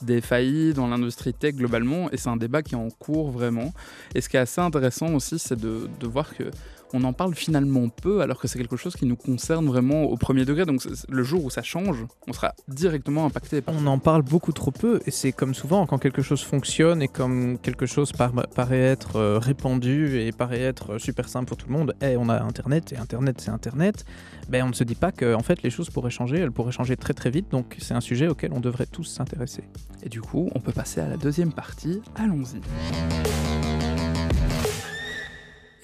des 0.01 0.21
faillites 0.21 0.75
dans 0.75 0.87
l'industrie 0.87 1.33
tech 1.33 1.55
globalement, 1.55 2.09
et 2.11 2.17
c'est 2.17 2.29
un 2.29 2.37
débat 2.37 2.61
qui 2.61 2.75
est 2.75 2.77
en 2.77 2.89
cours 2.89 3.31
vraiment. 3.31 3.73
Et 4.13 4.21
ce 4.21 4.29
qui 4.29 4.37
est 4.37 4.41
assez 4.41 4.61
intéressant 4.61 5.13
aussi, 5.13 5.39
c'est 5.39 5.59
de, 5.59 5.89
de 5.99 6.07
voir 6.07 6.35
que 6.35 6.43
on 6.95 7.03
en 7.03 7.13
parle 7.13 7.35
finalement 7.35 7.89
peu, 7.89 8.21
alors 8.21 8.39
que 8.39 8.47
c'est 8.47 8.57
quelque 8.57 8.77
chose 8.77 8.95
qui 8.95 9.05
nous 9.05 9.17
concerne 9.17 9.67
vraiment 9.67 10.03
au 10.03 10.15
premier 10.15 10.45
degré. 10.45 10.65
Donc 10.65 10.81
le 11.09 11.23
jour 11.23 11.43
où 11.43 11.49
ça 11.49 11.61
change, 11.61 12.05
on 12.27 12.33
sera 12.33 12.53
directement 12.67 13.25
impacté. 13.25 13.61
On 13.67 13.85
en 13.85 13.99
parle 13.99 14.21
beaucoup 14.21 14.53
trop 14.53 14.71
peu, 14.71 15.01
et 15.05 15.11
c'est 15.11 15.33
comme 15.33 15.53
souvent 15.53 15.85
quand 15.85 15.97
quelque 15.97 16.21
chose 16.21 16.41
fonctionne 16.41 17.01
et 17.01 17.07
comme 17.09 17.57
quelque 17.59 17.85
chose 17.85 18.11
paraît 18.13 18.79
être 18.79 19.17
euh, 19.17 19.39
répandu 19.39 20.19
et 20.19 20.31
paraît 20.31 20.61
être 20.61 20.97
super 20.97 21.27
simple 21.27 21.47
pour 21.47 21.57
tout 21.57 21.67
le 21.67 21.73
monde. 21.73 21.95
Et 22.01 22.11
eh, 22.11 22.17
on 22.17 22.29
a 22.29 22.41
Internet, 22.41 22.93
et 22.93 22.97
Internet 22.97 23.41
c'est 23.41 23.51
Internet. 23.51 24.05
Ben 24.47 24.63
on 24.63 24.69
ne 24.69 24.73
se 24.73 24.83
dit 24.83 24.95
pas 24.95 25.11
que 25.11 25.33
en 25.33 25.43
fait 25.43 25.63
les 25.63 25.69
choses 25.69 25.89
pourraient 25.89 26.09
changer, 26.09 26.37
elles 26.37 26.51
pourraient 26.51 26.71
changer 26.71 26.95
très 26.95 27.13
très 27.13 27.29
vite. 27.29 27.51
Donc 27.51 27.75
c'est 27.79 27.93
un 27.93 28.01
sujet 28.01 28.27
auquel 28.27 28.53
on 28.53 28.61
devrait 28.61 28.85
tous 28.85 29.03
s'intéresser. 29.03 29.63
Et 30.03 30.09
du 30.09 30.21
coup, 30.21 30.49
on 30.53 30.59
peut 30.59 30.71
passer 30.71 31.01
à 31.01 31.07
la 31.07 31.17
deuxième 31.17 31.51
partie. 31.51 32.01
Allons-y. 32.15 32.61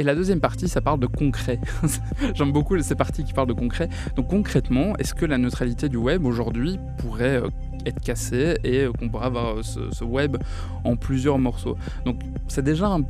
Et 0.02 0.04
la 0.04 0.16
deuxième 0.16 0.40
partie, 0.40 0.68
ça 0.68 0.82
parle 0.82 1.00
de 1.00 1.06
concret. 1.06 1.60
J'aime 2.34 2.52
beaucoup 2.52 2.76
ces 2.82 2.96
parties 2.96 3.24
qui 3.24 3.34
parlent 3.34 3.48
de 3.48 3.54
concret. 3.54 3.88
Donc 4.16 4.30
concrètement, 4.30 4.98
est-ce 4.98 5.14
que 5.14 5.28
la 5.28 5.38
neutralité 5.38 5.90
du 5.90 5.98
web 5.98 6.26
aujourd'hui 6.26 6.80
pourrait 6.98 7.40
euh, 7.40 7.50
être 7.86 8.02
cassée 8.02 8.56
et 8.64 8.88
qu'on 8.98 9.10
pourrait 9.10 9.28
avoir 9.28 9.58
euh, 9.58 9.62
ce, 9.62 9.92
ce, 9.92 10.04
web 10.04 10.38
en 10.86 10.96
plusieurs 10.96 11.38
morceaux? 11.38 11.78
Donc 12.04 12.20
c'est 12.48 12.64
déjà 12.64 12.88
un 12.88 13.02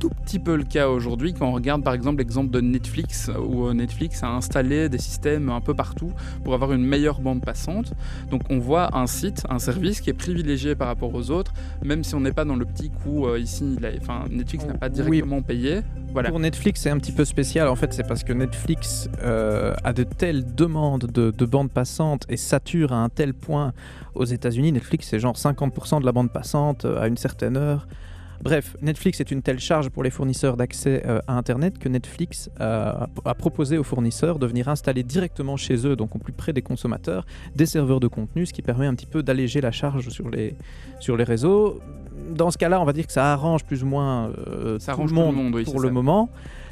tout 0.00 0.08
petit 0.08 0.38
peu 0.38 0.56
le 0.56 0.64
cas 0.64 0.88
aujourd'hui 0.88 1.34
quand 1.34 1.46
on 1.46 1.52
regarde 1.52 1.84
par 1.84 1.92
exemple 1.92 2.18
l'exemple 2.18 2.50
de 2.50 2.62
Netflix 2.62 3.30
où 3.38 3.66
euh, 3.66 3.74
Netflix 3.74 4.22
a 4.22 4.28
installé 4.28 4.88
des 4.88 4.98
systèmes 4.98 5.50
un 5.50 5.60
peu 5.60 5.74
partout 5.74 6.10
pour 6.42 6.54
avoir 6.54 6.72
une 6.72 6.84
meilleure 6.84 7.20
bande 7.20 7.42
passante. 7.42 7.92
Donc 8.30 8.40
on 8.48 8.58
voit 8.58 8.96
un 8.96 9.06
site, 9.06 9.44
un 9.50 9.58
service 9.58 10.00
qui 10.00 10.08
est 10.08 10.14
privilégié 10.14 10.74
par 10.74 10.88
rapport 10.88 11.14
aux 11.14 11.30
autres, 11.30 11.52
même 11.84 12.02
si 12.02 12.14
on 12.14 12.20
n'est 12.20 12.32
pas 12.32 12.46
dans 12.46 12.56
le 12.56 12.64
petit 12.64 12.88
coup 12.88 13.26
euh, 13.26 13.38
ici, 13.38 13.76
enfin, 14.00 14.24
Netflix 14.30 14.64
n'a 14.64 14.74
pas 14.74 14.88
directement 14.88 15.42
payé. 15.42 15.82
Voilà. 16.12 16.30
Pour 16.30 16.40
Netflix, 16.40 16.80
c'est 16.80 16.90
un 16.90 16.98
petit 16.98 17.12
peu 17.12 17.26
spécial. 17.26 17.68
En 17.68 17.76
fait, 17.76 17.92
c'est 17.92 18.06
parce 18.06 18.24
que 18.24 18.32
Netflix 18.32 19.10
euh, 19.22 19.74
a 19.84 19.92
de 19.92 20.02
telles 20.02 20.54
demandes 20.54 21.06
de, 21.12 21.30
de 21.30 21.44
bande 21.44 21.70
passante 21.70 22.24
et 22.30 22.38
sature 22.38 22.92
à 22.92 22.96
un 22.96 23.10
tel 23.10 23.34
point 23.34 23.74
aux 24.14 24.24
États-Unis. 24.24 24.72
Netflix, 24.72 25.08
c'est 25.08 25.20
genre 25.20 25.36
50% 25.36 26.00
de 26.00 26.06
la 26.06 26.12
bande 26.12 26.32
passante 26.32 26.86
à 26.86 27.06
une 27.06 27.18
certaine 27.18 27.58
heure. 27.58 27.86
Bref, 28.42 28.76
Netflix 28.80 29.20
est 29.20 29.30
une 29.30 29.42
telle 29.42 29.58
charge 29.58 29.90
pour 29.90 30.02
les 30.02 30.10
fournisseurs 30.10 30.56
d'accès 30.56 31.02
euh, 31.06 31.20
à 31.26 31.34
Internet 31.34 31.78
que 31.78 31.88
Netflix 31.88 32.50
a, 32.58 33.08
proposé 33.38 33.76
aux 33.76 33.84
fournisseurs 33.84 34.38
de 34.38 34.46
venir 34.46 34.68
installer 34.68 35.02
directement 35.02 35.56
chez 35.56 35.86
eux, 35.86 35.94
donc 35.94 36.16
au 36.16 36.18
plus 36.18 36.32
près 36.32 36.52
des 36.52 36.62
consommateurs, 36.62 37.26
des 37.54 37.66
serveurs 37.66 38.00
de 38.00 38.08
contenu, 38.08 38.46
ce 38.46 38.52
qui 38.52 38.62
permet 38.62 38.86
un 38.86 38.94
petit 38.94 39.06
peu 39.06 39.22
d'alléger 39.22 39.60
la 39.60 39.72
charge 39.72 40.08
sur 40.08 40.30
les, 40.30 40.54
sur 41.00 41.16
les 41.16 41.24
réseaux. 41.24 41.80
Dans 42.30 42.50
ce 42.50 42.58
cas-là, 42.58 42.80
on 42.80 42.84
va 42.84 42.92
dire 42.92 43.06
que 43.06 43.12
ça 43.12 43.32
arrange 43.32 43.64
plus 43.64 43.82
ou 43.82 43.86
moins 43.86 44.30
euh, 44.48 44.78
ça 44.78 44.94
tout, 44.94 45.06
le 45.06 45.12
monde, 45.12 45.62
pour 45.64 45.80
le 45.80 45.90
moment. 45.90 46.30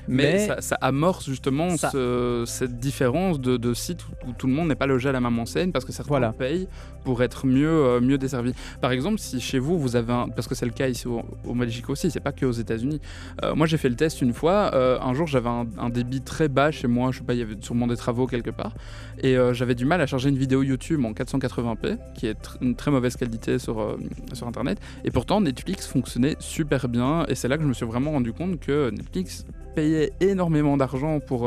Mais, 0.08 0.48
ça, 0.60 0.76
amorce 0.80 1.26
justement 1.26 1.76
cette 1.76 2.78
différence 2.78 3.40
de, 3.40 3.74
sites 3.74 4.04
où, 4.26 4.32
tout 4.32 4.46
le 4.46 4.52
monde 4.52 4.68
n'est 4.68 4.74
pas 4.74 4.86
logé 4.86 5.08
à 5.08 5.12
la 5.12 5.20
même 5.20 5.38
enseigne 5.38 5.72
parce 5.72 5.84
que 5.84 5.92
certains 5.92 6.08
voilà. 6.08 6.32
payent 6.32 6.68
pour 7.04 7.22
être 7.22 7.46
mieux, 7.46 7.68
euh, 7.68 8.00
mieux 8.00 8.18
desservis. 8.18 8.52
Par 8.82 8.92
exemple, 8.92 9.18
si 9.18 9.40
chez 9.40 9.58
vous, 9.58 9.78
vous 9.78 9.96
avez 9.96 10.12
un. 10.12 10.28
Parce 10.28 10.46
que 10.46 10.54
c'est 10.54 10.66
le 10.66 10.72
cas 10.72 10.88
ici 10.88 11.08
au, 11.08 11.22
au 11.46 11.54
Belgique 11.54 11.88
aussi, 11.88 12.10
c'est 12.10 12.20
pas 12.20 12.32
que 12.32 12.44
aux 12.44 12.52
États-Unis. 12.52 13.00
Euh, 13.42 13.54
moi, 13.54 13.66
j'ai 13.66 13.78
fait 13.78 13.88
le 13.88 13.96
test 13.96 14.20
une 14.20 14.34
fois. 14.34 14.72
Euh, 14.74 14.98
un 15.00 15.14
jour, 15.14 15.26
j'avais 15.26 15.48
un, 15.48 15.88
débit 15.88 16.20
très 16.20 16.48
bas 16.48 16.70
chez 16.70 16.86
moi. 16.86 17.10
Je 17.10 17.18
sais 17.18 17.24
pas, 17.24 17.32
il 17.32 17.40
y 17.40 17.42
avait 17.42 17.56
sûrement 17.62 17.86
des 17.86 17.96
travaux 17.96 18.26
quelque 18.26 18.50
part. 18.50 18.74
Et 19.22 19.36
j'avais 19.52 19.74
du 19.74 19.84
mal 19.84 20.00
à 20.00 20.06
charger 20.06 20.28
une 20.28 20.36
vidéo 20.36 20.62
YouTube 20.62 21.04
en 21.04 21.12
480p, 21.12 21.98
qui 22.14 22.26
est 22.26 22.50
une 22.60 22.76
très 22.76 22.90
mauvaise 22.90 23.16
qualité 23.16 23.58
sur, 23.58 23.96
sur 24.32 24.46
Internet. 24.46 24.78
Et 25.04 25.10
pourtant, 25.10 25.40
Netflix 25.40 25.86
fonctionnait 25.86 26.36
super 26.38 26.88
bien. 26.88 27.24
Et 27.28 27.34
c'est 27.34 27.48
là 27.48 27.56
que 27.56 27.62
je 27.62 27.68
me 27.68 27.72
suis 27.72 27.86
vraiment 27.86 28.12
rendu 28.12 28.32
compte 28.32 28.60
que 28.60 28.90
Netflix 28.90 29.46
payait 29.78 30.12
énormément 30.20 30.76
d'argent 30.76 31.20
pour, 31.20 31.40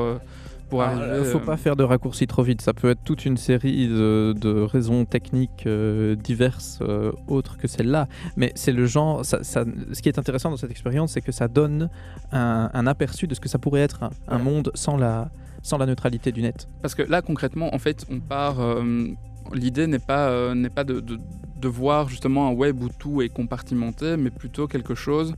pour 0.69 0.81
Ah, 0.81 0.89
arriver. 0.89 1.25
faut 1.25 1.38
euh, 1.39 1.45
pas 1.45 1.57
faire 1.57 1.75
de 1.75 1.83
raccourcis 1.83 2.27
trop 2.27 2.43
vite. 2.43 2.61
Ça 2.61 2.73
peut 2.73 2.89
être 2.91 3.03
toute 3.03 3.25
une 3.25 3.38
série 3.38 3.88
de, 3.88 4.33
de 4.45 4.51
raisons 4.61 5.03
techniques 5.05 5.63
euh, 5.67 6.15
diverses 6.15 6.79
euh, 6.81 7.11
autres 7.27 7.57
que 7.57 7.67
celle-là. 7.67 8.07
Mais 8.38 8.51
c'est 8.55 8.71
le 8.71 8.85
genre. 8.85 9.25
Ça, 9.25 9.43
ça- 9.43 9.65
ce 9.91 10.01
qui 10.01 10.07
est 10.09 10.17
intéressant 10.17 10.50
dans 10.50 10.57
cette 10.57 10.71
expérience, 10.71 11.11
c'est 11.13 11.21
que 11.21 11.31
ça 11.33 11.47
donne 11.47 11.89
un, 12.31 12.69
un 12.73 12.88
aperçu 12.88 13.27
de 13.27 13.35
ce 13.35 13.39
que 13.41 13.50
ça 13.50 13.59
pourrait 13.59 13.81
être 13.81 14.03
un, 14.03 14.09
un 14.29 14.38
Ouais. 14.38 14.43
monde 14.43 14.71
sans 14.75 14.95
la, 14.97 15.29
sans 15.61 15.77
la 15.77 15.85
neutralité 15.85 16.31
du 16.31 16.41
net. 16.41 16.67
Parce 16.81 16.95
que 16.95 17.03
là, 17.03 17.21
concrètement, 17.21 17.73
en 17.75 17.79
fait, 17.79 18.05
on 18.09 18.19
part. 18.19 18.59
euh, 18.59 19.07
L'idée 19.53 19.88
n'est 19.88 20.00
pas, 20.13 20.29
euh, 20.29 20.53
n'est 20.55 20.69
pas 20.69 20.85
de, 20.85 21.00
de- 21.01 21.19
de 21.59 21.67
voir 21.67 22.07
justement 22.07 22.47
un 22.47 22.53
web 22.53 22.81
où 22.81 22.88
tout 22.88 23.21
est 23.23 23.27
compartimenté, 23.29 24.15
mais 24.15 24.29
plutôt 24.29 24.65
quelque 24.67 24.95
chose 24.95 25.33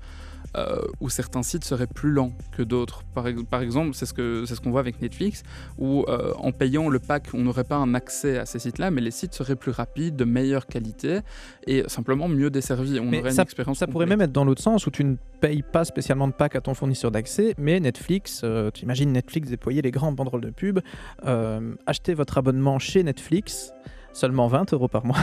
euh, 0.58 0.82
où 1.00 1.10
certains 1.10 1.44
sites 1.44 1.64
seraient 1.64 1.88
plus 1.88 2.12
lents 2.12 2.32
que 2.52 2.62
d'autres. 2.64 3.04
Par, 3.14 3.28
ex- 3.28 3.44
par 3.50 3.62
exemple, 3.62 3.92
c'est 3.94 4.06
ce 4.06 4.14
qu'on 4.14 4.46
ce 4.46 4.60
qu'on 4.60 4.72
voit 4.72 4.80
avec 4.82 5.02
Netflix, 5.02 5.44
où 5.78 6.06
euh, 6.08 6.34
en 6.38 6.52
payant 6.52 6.90
le 6.90 7.00
pack, 7.00 7.28
on 7.34 7.40
n'aurait 7.42 7.64
pas 7.64 7.76
un 7.78 7.94
accès 7.96 8.38
à 8.38 8.46
ces 8.46 8.60
sites-là, 8.60 8.92
mais 8.92 9.02
les 9.02 9.12
sites 9.12 9.34
seraient 9.34 9.56
plus 9.56 9.72
rapides, 9.72 10.16
de 10.16 10.26
meilleure 10.26 10.68
qualité 10.68 11.20
et 11.68 11.84
simplement 11.88 12.28
mieux 12.28 12.50
desservis. 12.50 13.00
On 13.00 13.06
Mais 13.06 13.20
aurait 13.22 13.32
ça, 13.32 13.42
une 13.42 13.46
expérience. 13.48 13.78
ça 13.80 13.88
pourrait 13.88 14.06
complète. 14.06 14.20
même 14.20 14.26
être 14.26 14.32
dans 14.34 14.46
l'autre 14.46 14.62
sens 14.62 14.86
où 14.88 14.92
tu 14.92 15.04
ne 15.04 15.16
payes 15.42 15.64
pas 15.64 15.86
spécialement 15.86 16.28
de 16.28 16.34
pack 16.34 16.56
à 16.56 16.62
ton 16.62 16.74
fournisseur 16.74 17.12
d'accès, 17.12 17.54
mais 17.58 17.80
Netflix, 17.80 18.42
euh, 18.44 18.72
tu 18.72 18.84
imagines 18.84 19.12
Netflix 19.12 19.50
déployer 19.50 19.82
les 19.82 19.92
grands 19.92 20.12
banderoles 20.12 20.42
de 20.42 20.50
pub, 20.52 20.80
euh, 21.26 21.74
achetez 21.86 22.14
votre 22.14 22.38
abonnement 22.38 22.80
chez 22.80 23.04
Netflix, 23.04 23.72
seulement 24.14 24.48
20 24.48 24.74
euros 24.74 24.88
par 24.88 25.06
mois. 25.06 25.18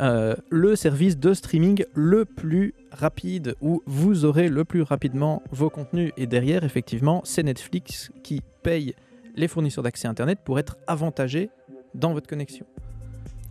Euh, 0.00 0.34
le 0.50 0.74
service 0.74 1.18
de 1.18 1.34
streaming 1.34 1.84
le 1.94 2.24
plus 2.24 2.74
rapide 2.92 3.56
où 3.60 3.82
vous 3.86 4.24
aurez 4.24 4.48
le 4.48 4.64
plus 4.64 4.82
rapidement 4.82 5.42
vos 5.50 5.68
contenus 5.68 6.12
et 6.16 6.26
derrière 6.26 6.64
effectivement 6.64 7.20
c'est 7.24 7.42
Netflix 7.42 8.10
qui 8.22 8.40
paye 8.62 8.94
les 9.36 9.48
fournisseurs 9.48 9.84
d'accès 9.84 10.08
internet 10.08 10.38
pour 10.44 10.58
être 10.58 10.76
avantagés 10.86 11.50
dans 11.94 12.12
votre 12.14 12.26
connexion. 12.26 12.64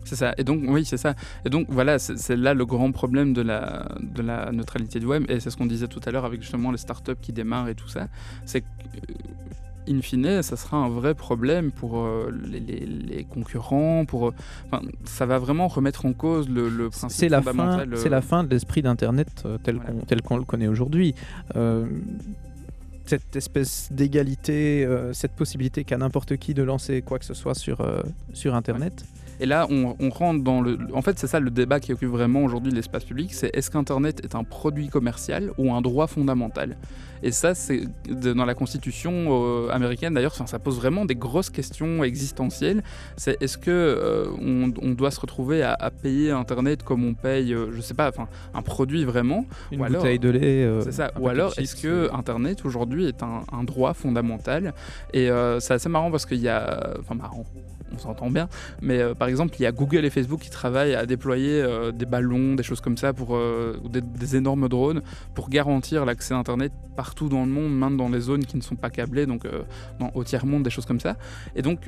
C'est 0.04 0.16
ça. 0.16 0.34
Et 0.36 0.44
donc, 0.44 0.64
oui, 0.66 0.84
c'est 0.84 0.96
ça. 0.96 1.14
Et 1.44 1.50
donc, 1.50 1.66
voilà, 1.68 1.98
c'est 1.98 2.36
là 2.36 2.54
le 2.54 2.66
grand 2.66 2.90
problème 2.90 3.32
de 3.32 3.42
la, 3.42 3.88
de 4.00 4.20
la 4.20 4.50
neutralité 4.50 4.98
du 4.98 5.06
web. 5.06 5.24
Et 5.28 5.38
c'est 5.38 5.50
ce 5.50 5.56
qu'on 5.56 5.66
disait 5.66 5.86
tout 5.86 6.00
à 6.04 6.10
l'heure 6.10 6.24
avec 6.24 6.42
justement 6.42 6.72
les 6.72 6.78
startups 6.78 7.16
qui 7.20 7.32
démarrent 7.32 7.68
et 7.68 7.74
tout 7.74 7.88
ça. 7.88 8.08
C'est 8.44 8.64
euh, 8.64 8.98
in 9.88 10.00
fine, 10.00 10.42
ça 10.42 10.56
sera 10.56 10.76
un 10.76 10.88
vrai 10.88 11.14
problème 11.14 11.70
pour 11.72 11.98
euh, 11.98 12.30
les, 12.50 12.60
les- 12.60 12.86
les 12.86 13.24
concurrents. 13.24 14.04
Pour, 14.04 14.28
euh, 14.28 14.34
enfin, 14.70 14.82
ça 15.04 15.26
va 15.26 15.38
vraiment 15.38 15.68
remettre 15.68 16.06
en 16.06 16.12
cause 16.12 16.48
le, 16.48 16.68
le 16.68 16.88
principe 16.90 17.10
C'est 17.18 17.28
la, 17.28 17.42
fin, 17.42 17.50
fondamental. 17.52 17.92
euh, 17.94 17.96
c'est 17.96 18.08
la 18.08 18.20
fin 18.22 18.44
de 18.44 18.50
l'esprit 18.50 18.82
d'Internet 18.82 19.44
tel 19.64 19.76
Voilà. 19.76 19.90
qu'on 19.90 19.98
tel 20.06 20.22
qu'on 20.22 20.36
le 20.36 20.44
connaît 20.44 20.68
aujourd'hui. 20.68 21.14
Euh, 21.56 21.86
cette 23.06 23.34
espèce 23.36 23.88
d'égalité, 23.90 24.88
cette 25.12 25.32
possibilité 25.32 25.82
qu'a 25.84 25.98
n'importe 25.98 26.36
qui 26.36 26.54
de 26.54 26.62
lancer 26.62 27.02
quoi 27.02 27.18
que 27.18 27.24
ce 27.24 27.34
soit 27.34 27.54
sur, 27.54 27.84
sur 28.32 28.54
Internet. 28.54 29.04
Et 29.42 29.46
là, 29.46 29.66
on, 29.70 29.96
on 29.98 30.08
rentre 30.10 30.44
dans 30.44 30.60
le. 30.60 30.78
En 30.94 31.02
fait, 31.02 31.18
c'est 31.18 31.26
ça 31.26 31.40
le 31.40 31.50
débat 31.50 31.80
qui 31.80 31.92
occupe 31.92 32.10
vraiment 32.10 32.42
aujourd'hui 32.44 32.70
l'espace 32.72 33.04
public 33.04 33.34
c'est 33.34 33.50
est-ce 33.56 33.70
qu'Internet 33.72 34.20
est 34.24 34.34
un 34.36 34.44
produit 34.44 34.88
commercial 34.88 35.50
ou 35.58 35.72
un 35.74 35.80
droit 35.80 36.06
fondamental? 36.06 36.76
Et 37.24 37.30
ça, 37.30 37.54
c'est 37.54 37.82
dans 38.08 38.44
la 38.44 38.54
Constitution 38.54 39.12
euh, 39.30 39.68
américaine 39.70 40.14
d'ailleurs, 40.14 40.34
ça 40.34 40.58
pose 40.58 40.76
vraiment 40.76 41.04
des 41.04 41.14
grosses 41.16 41.50
questions 41.50 42.02
existentielles. 42.04 42.82
C'est 43.16 43.40
est-ce 43.42 43.58
que 43.58 43.70
euh, 43.70 44.26
on, 44.40 44.72
on 44.82 44.90
doit 44.90 45.10
se 45.12 45.20
retrouver 45.20 45.62
à, 45.62 45.72
à 45.74 45.90
payer 45.90 46.30
Internet 46.32 46.82
comme 46.84 47.04
on 47.04 47.14
paye, 47.14 47.52
euh, 47.54 47.70
je 47.74 47.80
sais 47.80 47.94
pas, 47.94 48.08
enfin, 48.08 48.26
un 48.54 48.62
produit 48.62 49.04
vraiment? 49.04 49.46
Une 49.72 49.80
Ou 49.80 49.84
alors- 49.84 50.02
bouteille 50.02 50.18
de 50.18 50.30
lait. 50.30 50.64
euh, 50.64 50.80
c'est 50.82 50.92
ça. 50.92 51.12
Ou 51.20 51.28
alors, 51.28 51.52
est-ce 51.58 51.76
que 51.76 51.88
euh, 51.88 52.12
Internet 52.14 52.64
aujourd'hui 52.64 53.06
est 53.06 53.22
un, 53.22 53.42
un 53.52 53.64
droit 53.64 53.94
fondamental? 53.94 54.74
Et 55.12 55.28
c'est 55.60 55.74
assez 55.74 55.88
marrant 55.88 56.10
parce 56.10 56.26
qu'il 56.26 56.40
y 56.40 56.48
a. 56.48 56.94
Enfin, 57.00 57.14
marrant, 57.14 57.44
on 57.94 57.98
s'entend 57.98 58.30
bien. 58.30 58.48
Mais 58.80 59.00
euh, 59.00 59.14
par 59.14 59.28
exemple, 59.28 59.54
il 59.58 59.62
y 59.62 59.66
a 59.66 59.72
Google 59.72 60.04
et 60.04 60.10
Facebook 60.10 60.40
qui 60.40 60.50
travaillent 60.50 60.94
à 60.94 61.06
déployer 61.06 61.60
euh, 61.60 61.92
des 61.92 62.06
ballons, 62.06 62.54
des 62.54 62.62
choses 62.62 62.80
comme 62.80 62.96
ça, 62.96 63.12
pour, 63.12 63.36
euh, 63.36 63.76
ou 63.84 63.88
des, 63.88 64.00
des 64.00 64.36
énormes 64.36 64.68
drones, 64.68 65.02
pour 65.34 65.48
garantir 65.48 66.04
l'accès 66.04 66.34
à 66.34 66.38
Internet 66.38 66.72
partout 66.96 67.28
dans 67.28 67.44
le 67.44 67.50
monde, 67.50 67.76
même 67.76 67.96
dans 67.96 68.08
les 68.08 68.20
zones 68.20 68.44
qui 68.44 68.56
ne 68.56 68.62
sont 68.62 68.76
pas 68.76 68.90
câblées, 68.90 69.26
donc 69.26 69.44
euh, 69.44 69.62
dans, 69.98 70.10
au 70.14 70.24
tiers-monde, 70.24 70.62
des 70.62 70.70
choses 70.70 70.86
comme 70.86 71.00
ça. 71.00 71.16
Et 71.56 71.62
donc. 71.62 71.80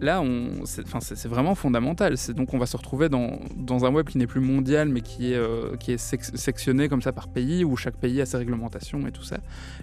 Là, 0.00 0.20
c'est 0.64 1.28
vraiment 1.28 1.54
fondamental. 1.54 2.16
Donc 2.34 2.54
on 2.54 2.58
va 2.58 2.66
se 2.66 2.76
retrouver 2.76 3.08
dans, 3.08 3.38
un 3.84 3.92
web 3.92 4.08
qui 4.08 4.18
n'est 4.18 4.26
plus 4.26 4.40
mondial, 4.40 4.88
mais 4.88 5.00
qui 5.00 5.32
est, 5.32 5.36
euh, 5.36 5.76
qui 5.76 5.92
est 5.92 5.96
sec- 5.96 6.36
sectionné 6.36 6.88
comme 6.88 7.02
ça 7.02 7.12
par 7.12 7.28
pays, 7.28 7.62
où 7.62 7.76
chaque 7.76 7.94
pays 7.94 8.20
a 8.20 8.26
ses 8.26 8.36
réglementations 8.36 9.06
et 9.06 9.12
tout 9.12 9.22
ça. 9.22 9.36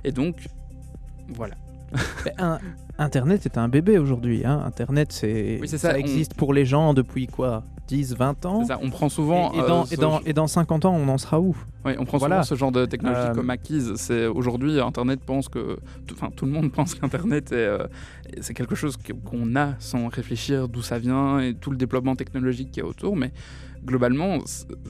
Et 0.03 0.11
donc, 0.11 0.47
voilà. 1.29 1.55
un- 2.37 2.59
Internet 2.97 3.45
est 3.45 3.57
un 3.57 3.69
bébé 3.69 3.97
aujourd'hui. 3.97 4.45
hein. 4.45 4.61
Internet, 4.65 5.13
c'est, 5.13 5.57
Oui, 5.61 5.67
c'est 5.69 5.77
ça, 5.77 5.91
on- 5.93 5.97
existe 5.97 6.33
pour 6.33 6.53
les 6.53 6.65
gens 6.65 6.93
depuis 6.93 7.27
quoi? 7.27 7.63
10, 7.87 8.15
20 8.15 8.45
ans? 8.45 8.59
C'est 8.61 8.73
ça. 8.73 8.79
On 8.83 8.89
prend 8.89 9.07
souvent. 9.09 9.51
et, 9.53 9.57
et 9.57 9.61
dans, 9.61 9.81
euh, 9.81 9.85
et, 9.85 9.95
ce- 9.95 10.01
dans, 10.01 10.19
et 10.25 10.33
dans 10.33 10.47
50 10.47 10.85
ans, 10.85 10.93
on 10.95 11.07
en 11.07 11.17
sera 11.17 11.39
où? 11.39 11.55
Oui, 11.85 11.93
on 11.97 12.05
prend 12.05 12.17
Voilà. 12.17 12.43
souvent 12.43 12.55
ce 12.55 12.59
genre 12.59 12.71
de 12.71 12.85
technologie 12.85 13.21
Euh, 13.21 13.33
comme 13.33 13.49
acquise. 13.49 13.93
C'est 13.95 14.25
aujourd'hui 14.27 14.79
Internet 14.79 15.21
pense 15.25 15.47
que, 15.49 15.77
enfin 16.11 16.29
tout 16.35 16.45
le 16.45 16.51
monde 16.51 16.71
pense 16.73 16.95
qu'Internet 16.95 17.51
est, 17.51 17.55
euh, 17.55 17.87
c'est 18.41 18.53
quelque 18.53 18.75
chose 18.75 18.97
qu'on 19.25 19.55
a 19.55 19.75
sans 19.79 20.07
réfléchir 20.09 20.67
d'où 20.67 20.81
ça 20.81 20.99
vient 20.99 21.39
et 21.39 21.53
tout 21.53 21.71
le 21.71 21.77
développement 21.77 22.15
technologique 22.15 22.71
qui 22.71 22.79
est 22.81 22.83
autour, 22.83 23.15
mais 23.15 23.31
globalement 23.85 24.39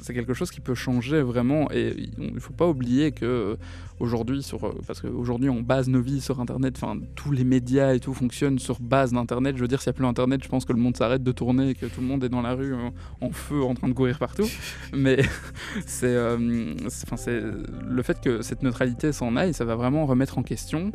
c'est 0.02 0.16
quelque 0.16 0.34
chose 0.34 0.50
qui 0.50 0.62
peut 0.62 0.74
changer 0.74 1.22
vraiment 1.22 1.70
et 1.72 1.94
il 2.18 2.34
ne 2.34 2.40
faut 2.40 2.54
pas 2.54 2.68
oublier 2.68 3.12
que 3.12 3.24
euh, 3.26 3.56
aujourd'hui 4.00 4.42
sur 4.42 4.74
parce 4.88 5.00
qu'aujourd'hui 5.00 5.48
on 5.50 5.62
base 5.62 5.88
nos 5.90 6.02
vies 6.02 6.22
sur 6.22 6.40
Internet, 6.42 6.74
enfin 6.82 7.00
tous 7.16 7.32
les 7.32 7.44
médias 7.44 7.94
et 7.94 8.00
tout 8.00 8.16
fonctionnent 8.16 8.58
sur 8.58 8.80
base 8.80 9.14
d'Internet. 9.14 9.56
Je 9.58 9.62
veux 9.62 9.68
dire 9.68 9.80
s'il 9.80 9.92
n'y 9.92 9.96
a 9.96 9.98
plus 9.98 10.06
Internet, 10.08 10.44
je 10.44 10.50
pense 10.50 10.66
que 10.66 10.74
le 10.74 10.80
monde 10.80 10.98
s'arrête 10.98 11.22
de 11.22 11.32
tourner 11.32 11.70
et 11.70 11.76
que 11.76 11.86
tout 11.86 12.02
le 12.02 12.08
monde 12.08 12.24
est 12.24 12.30
dans 12.30 12.42
la 12.42 12.56
rue 12.56 12.74
en 13.22 13.30
feu 13.30 13.62
en 13.62 13.76
train 13.76 13.90
de 13.90 13.94
courir 13.94 14.18
partout, 14.18 14.48
mais 14.94 15.20
euh, 16.04 16.74
c'est 16.76 16.79
le 16.82 18.02
fait 18.04 18.20
que 18.22 18.42
cette 18.42 18.64
neutralité 18.64 19.12
s'en 19.12 19.36
aille, 19.36 19.54
ça 19.54 19.66
va 19.66 19.76
vraiment 19.76 20.06
remettre 20.06 20.38
en 20.38 20.44
question 20.44 20.92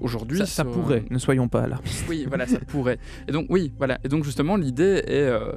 aujourd'hui. 0.00 0.38
ça, 0.38 0.46
ça 0.46 0.62
sur- 0.62 0.72
pourrait, 0.72 1.04
ne 1.10 1.18
soyons 1.18 1.48
pas 1.48 1.66
là. 1.66 1.80
Oui, 2.08 2.26
voilà, 2.28 2.46
ça 2.46 2.58
pourrait. 2.60 2.98
Et 3.28 3.32
donc 3.32 3.46
oui, 3.48 3.72
voilà. 3.78 3.98
Et 4.04 4.08
donc 4.08 4.24
justement, 4.24 4.56
l'idée 4.56 5.02
est 5.06 5.26
euh, 5.26 5.52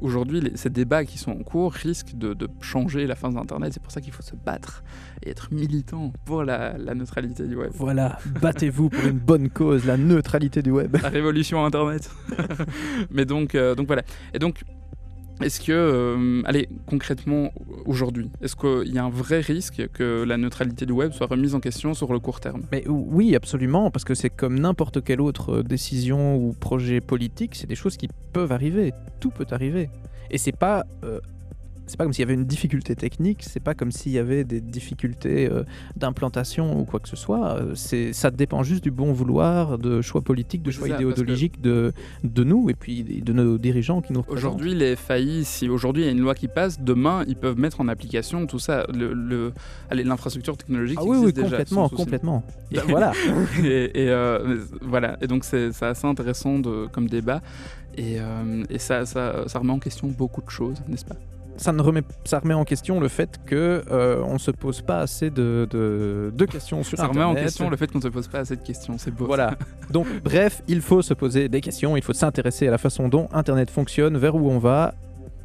aujourd'hui, 0.00 0.40
les- 0.40 0.56
ces 0.56 0.70
débats 0.70 1.04
qui 1.04 1.18
sont 1.18 1.32
en 1.32 1.42
cours 1.42 1.72
risquent 1.72 2.14
de, 2.16 2.32
de 2.34 2.48
changer 2.62 3.06
la 3.06 3.14
face 3.16 3.34
d'Internet. 3.34 3.72
C'est 3.74 3.82
pour 3.82 3.92
ça 3.92 4.00
qu'il 4.00 4.12
faut 4.12 4.22
se 4.22 4.34
battre 4.34 4.82
et 5.22 5.30
être 5.30 5.52
militant 5.52 6.12
pour 6.24 6.42
la, 6.42 6.76
la 6.78 6.94
neutralité 6.94 7.46
du 7.46 7.54
web. 7.56 7.70
Voilà, 7.74 8.18
battez-vous 8.40 8.88
pour 8.88 9.04
une 9.06 9.18
bonne 9.18 9.50
cause, 9.50 9.84
la 9.84 9.96
neutralité 9.98 10.62
du 10.62 10.70
web. 10.70 10.96
La 11.02 11.08
révolution 11.10 11.64
Internet. 11.64 12.10
Mais 13.10 13.24
donc, 13.26 13.54
euh, 13.54 13.74
donc 13.74 13.86
voilà. 13.86 14.02
Et 14.34 14.38
donc. 14.38 14.62
Est-ce 15.42 15.60
que, 15.60 15.72
euh, 15.72 16.42
allez, 16.44 16.68
concrètement, 16.86 17.52
aujourd'hui, 17.86 18.30
est-ce 18.40 18.56
qu'il 18.56 18.92
y 18.92 18.98
a 18.98 19.04
un 19.04 19.10
vrai 19.10 19.40
risque 19.40 19.88
que 19.92 20.24
la 20.24 20.36
neutralité 20.36 20.86
du 20.86 20.92
web 20.92 21.12
soit 21.12 21.26
remise 21.26 21.54
en 21.54 21.60
question 21.60 21.94
sur 21.94 22.12
le 22.12 22.18
court 22.18 22.40
terme? 22.40 22.62
Oui, 22.86 23.34
absolument, 23.34 23.90
parce 23.90 24.04
que 24.04 24.14
c'est 24.14 24.30
comme 24.30 24.58
n'importe 24.58 25.02
quelle 25.02 25.20
autre 25.20 25.58
euh, 25.58 25.62
décision 25.62 26.36
ou 26.36 26.52
projet 26.52 27.00
politique, 27.00 27.54
c'est 27.54 27.68
des 27.68 27.74
choses 27.74 27.96
qui 27.96 28.08
peuvent 28.32 28.52
arriver. 28.52 28.92
Tout 29.20 29.30
peut 29.30 29.46
arriver. 29.50 29.90
Et 30.30 30.38
c'est 30.38 30.56
pas. 30.56 30.84
euh, 31.04 31.20
c'est 31.86 31.96
pas 31.96 32.04
comme 32.04 32.12
s'il 32.12 32.22
y 32.22 32.24
avait 32.24 32.34
une 32.34 32.44
difficulté 32.46 32.94
technique, 32.96 33.38
c'est 33.42 33.60
pas 33.60 33.74
comme 33.74 33.90
s'il 33.92 34.12
y 34.12 34.18
avait 34.18 34.44
des 34.44 34.60
difficultés 34.60 35.48
euh, 35.50 35.64
d'implantation 35.96 36.78
ou 36.78 36.84
quoi 36.84 37.00
que 37.00 37.08
ce 37.08 37.16
soit. 37.16 37.56
euh, 37.56 37.74
c'est, 37.74 38.12
ça 38.12 38.30
dépend 38.30 38.62
juste 38.62 38.82
du 38.82 38.90
bon 38.90 39.12
vouloir, 39.12 39.78
de 39.78 40.00
choix 40.00 40.20
politiques, 40.22 40.62
de 40.62 40.70
Oui, 40.70 40.74
choix 40.76 40.88
ça, 40.88 40.94
idéologiques 40.94 41.60
de, 41.60 41.92
de 42.24 42.44
nous 42.44 42.70
et 42.70 42.74
puis 42.74 43.02
de 43.04 43.32
nos 43.32 43.58
dirigeants 43.58 44.00
qui 44.00 44.12
nous 44.12 44.20
représentent. 44.20 44.38
Aujourd'hui, 44.54 44.74
les 44.74 44.96
FAI, 44.96 45.44
si 45.44 45.68
aujourd'hui 45.68 46.02
il 46.04 46.06
y 46.06 46.08
a 46.08 46.12
une 46.12 46.20
loi 46.20 46.34
qui 46.34 46.48
passe, 46.48 46.80
demain 46.80 47.24
ils 47.26 47.36
peuvent 47.36 47.58
mettre 47.58 47.80
en 47.80 47.88
application 47.88 48.46
tout 48.46 48.58
ça. 48.58 48.86
Le, 48.94 49.12
le- 49.12 49.52
allez, 49.90 50.04
l'infrastructure 50.04 50.56
technologique 50.56 50.98
Ah 51.00 51.04
oui, 51.04 51.16
oui, 51.18 51.28
existe 51.28 51.36
déjà, 51.36 51.48
complètement, 51.48 51.88
complètement. 51.88 52.42
Voilà. 52.88 53.12
et, 53.64 54.04
et, 54.04 54.08
euh, 54.10 54.64
voilà. 54.80 55.16
Et 55.20 55.26
donc 55.26 55.44
c'est 55.44 55.72
c'est 55.72 55.86
assez 55.86 56.06
intéressant 56.06 56.58
de, 56.58 56.86
comme 56.92 57.08
débat. 57.08 57.42
Et, 57.96 58.16
euh, 58.18 58.64
et 58.70 58.78
ça, 58.78 59.04
ça, 59.04 59.44
ça 59.46 59.58
remet 59.58 59.72
en 59.72 59.78
question 59.78 60.08
beaucoup 60.08 60.40
de 60.40 60.48
choses, 60.48 60.78
n'est-ce 60.88 61.04
pas? 61.04 61.16
Ça, 61.56 61.72
ne 61.72 61.82
remet, 61.82 62.02
ça 62.24 62.38
remet 62.38 62.54
en 62.54 62.64
question 62.64 63.00
le 63.00 63.08
fait 63.08 63.40
que 63.46 63.82
euh, 63.90 64.22
on 64.24 64.38
se 64.38 64.50
pose 64.50 64.82
pas 64.82 65.00
assez 65.00 65.30
de, 65.30 65.66
de, 65.70 66.32
de 66.34 66.44
questions 66.44 66.82
sur 66.82 66.98
Ça 66.98 67.06
remet 67.06 67.20
en 67.22 67.30
Internet. 67.30 67.44
question 67.44 67.70
le 67.70 67.76
fait 67.76 67.90
qu'on 67.90 67.98
ne 67.98 68.02
se 68.02 68.08
pose 68.08 68.28
pas 68.28 68.40
assez 68.40 68.56
de 68.56 68.62
questions. 68.62 68.96
C'est 68.98 69.10
beau. 69.10 69.26
Voilà. 69.26 69.56
Donc, 69.90 70.06
bref, 70.22 70.62
il 70.68 70.80
faut 70.80 71.02
se 71.02 71.14
poser 71.14 71.48
des 71.48 71.60
questions, 71.60 71.96
il 71.96 72.02
faut 72.02 72.12
s'intéresser 72.12 72.68
à 72.68 72.70
la 72.70 72.78
façon 72.78 73.08
dont 73.08 73.28
Internet 73.32 73.70
fonctionne, 73.70 74.16
vers 74.16 74.34
où 74.34 74.50
on 74.50 74.58
va, 74.58 74.94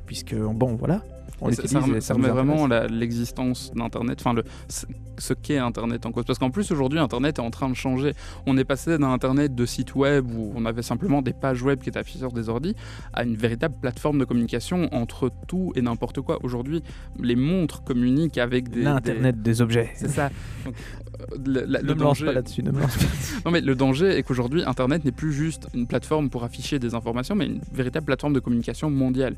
puisque, 0.06 0.36
bon, 0.36 0.76
voilà. 0.76 1.02
On 1.42 1.52
ça- 1.52 1.68
ça, 1.68 1.80
remet- 1.80 2.02
ça 2.02 2.14
vraiment 2.14 2.68
l'existence 2.90 3.72
d'Internet, 3.76 4.18
enfin 4.20 4.34
le, 4.34 4.44
ce- 4.70 5.34
qu'est 5.34 5.58
Internet 5.58 6.06
en 6.06 6.12
cause. 6.12 6.26
Parce 6.26 6.40
qu'en 6.40 6.50
plus 6.52 6.72
aujourd'hui, 6.72 7.00
Internet 7.00 7.38
est 7.38 7.42
en 7.42 7.50
train 7.52 7.70
de 7.70 7.74
changer. 7.76 8.14
On 8.46 8.58
est 8.58 8.64
passé 8.64 8.98
d'un 8.98 9.12
Internet 9.12 9.56
de 9.56 9.66
site 9.66 9.96
web 9.96 10.26
où 10.32 10.52
on 10.56 10.66
avait 10.66 10.82
simplement 10.82 11.22
des 11.22 11.34
pages 11.34 11.62
web 11.64 11.80
qui 11.82 11.90
étaient 11.90 12.00
affichées 12.00 12.20
sur 12.20 12.32
des 12.32 12.50
ordis 12.50 12.76
à 13.14 13.24
une 13.24 13.36
véritable 13.36 13.76
plateforme 13.82 14.20
de 14.20 14.26
communication 14.26 14.88
entre 14.94 15.32
tout 15.48 15.74
et 15.76 15.82
n'importe 15.82 16.22
quoi. 16.22 16.40
Aujourd'hui, 16.44 16.82
les 17.20 17.36
montres 17.36 17.84
communiquent 17.84 18.38
avec 18.38 18.70
des... 18.70 18.82
L'internet 18.84 19.42
des 19.42 19.62
objets. 19.62 19.90
C'est 19.96 20.10
ça. 20.10 20.30
Donc, 20.66 20.74
euh, 21.20 21.36
le, 21.46 21.66
la- 21.66 21.82
Ne 21.82 21.88
le 21.88 21.96
danger- 21.96 22.26
pas 22.26 22.32
là-dessus, 22.34 22.64
ne 22.64 22.72
pas. 22.72 22.80
non 23.46 23.52
mais 23.52 23.62
le 23.62 23.76
danger 23.76 24.18
est 24.18 24.24
qu'aujourd'hui 24.24 24.64
Internet 24.64 25.04
n'est 25.06 25.12
plus 25.12 25.34
juste 25.34 25.68
une 25.74 25.88
plateforme 25.88 26.30
pour 26.30 26.44
afficher 26.44 26.78
des 26.80 26.94
informations, 26.96 27.36
mais 27.36 27.46
une 27.48 27.62
véritable 27.74 28.06
plateforme 28.06 28.34
de 28.34 28.40
communication 28.40 28.90
mondiale. 28.90 29.36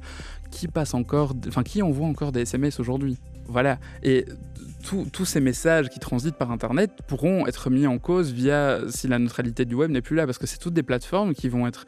Qui 0.52 0.68
passe 0.68 0.94
encore, 0.96 1.34
enfin 1.48 1.62
qui 1.64 1.82
envoie 1.90 2.08
encore 2.08 2.32
des 2.32 2.42
SMS 2.42 2.80
aujourd'hui 2.80 3.18
Voilà. 3.48 3.80
Et 4.04 4.26
tous- 4.84 5.08
tous 5.12 5.26
ces 5.26 5.42
messages 5.42 5.90
qui 5.90 6.00
transitent 6.00 6.36
par 6.38 6.52
Internet 6.52 6.92
pourront 7.08 7.46
être 7.48 7.70
mis 7.70 7.86
en 7.88 7.98
cause 7.98 8.32
via 8.32 8.80
si 8.90 9.08
la 9.08 9.20
neutralité 9.20 9.66
du 9.66 9.76
web 9.76 9.92
n'est 9.92 10.02
plus 10.02 10.16
là, 10.16 10.26
parce 10.26 10.38
que 10.38 10.48
c'est 10.48 10.58
toutes 10.60 10.74
des 10.76 10.84
plateformes 10.84 11.34
qui 11.34 11.50
vont 11.50 11.68
être 11.68 11.86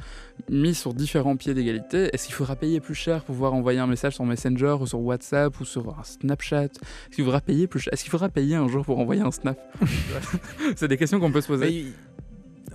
mises 0.50 0.78
sur 0.80 0.94
différents 0.94 1.38
pieds 1.38 1.54
d'égalité. 1.54 2.10
Est-ce 2.14 2.26
qu'il 2.26 2.34
faudra 2.36 2.56
payer 2.58 2.80
plus 2.82 2.96
cher 2.96 3.24
pour 3.24 3.36
pouvoir 3.36 3.54
envoyer 3.54 3.80
un 3.80 3.88
message 3.88 4.16
sur 4.16 4.26
Messenger 4.26 4.76
ou 4.82 4.88
sur 4.88 5.00
WhatsApp 5.00 5.58
ou 5.62 5.66
sur 5.66 5.88
un 5.98 6.04
Snapchat? 6.04 6.64
Est-ce 6.66 7.16
qu'il 7.16 7.24
faudra 7.24 7.40
payer 7.42 7.68
plus 7.68 7.80
cher 7.80 7.94
Est-ce 7.94 8.04
qu'il 8.04 8.12
faudra 8.12 8.28
payer 8.30 8.56
un 8.56 8.68
jour 8.68 8.84
pour 8.84 9.00
envoyer 9.00 9.22
un 9.22 9.32
snap? 9.32 9.58
C'est 10.76 10.88
des 10.88 10.98
questions 10.98 11.20
qu'on 11.20 11.32
peut 11.32 11.42
se 11.42 11.48
poser. 11.48 11.86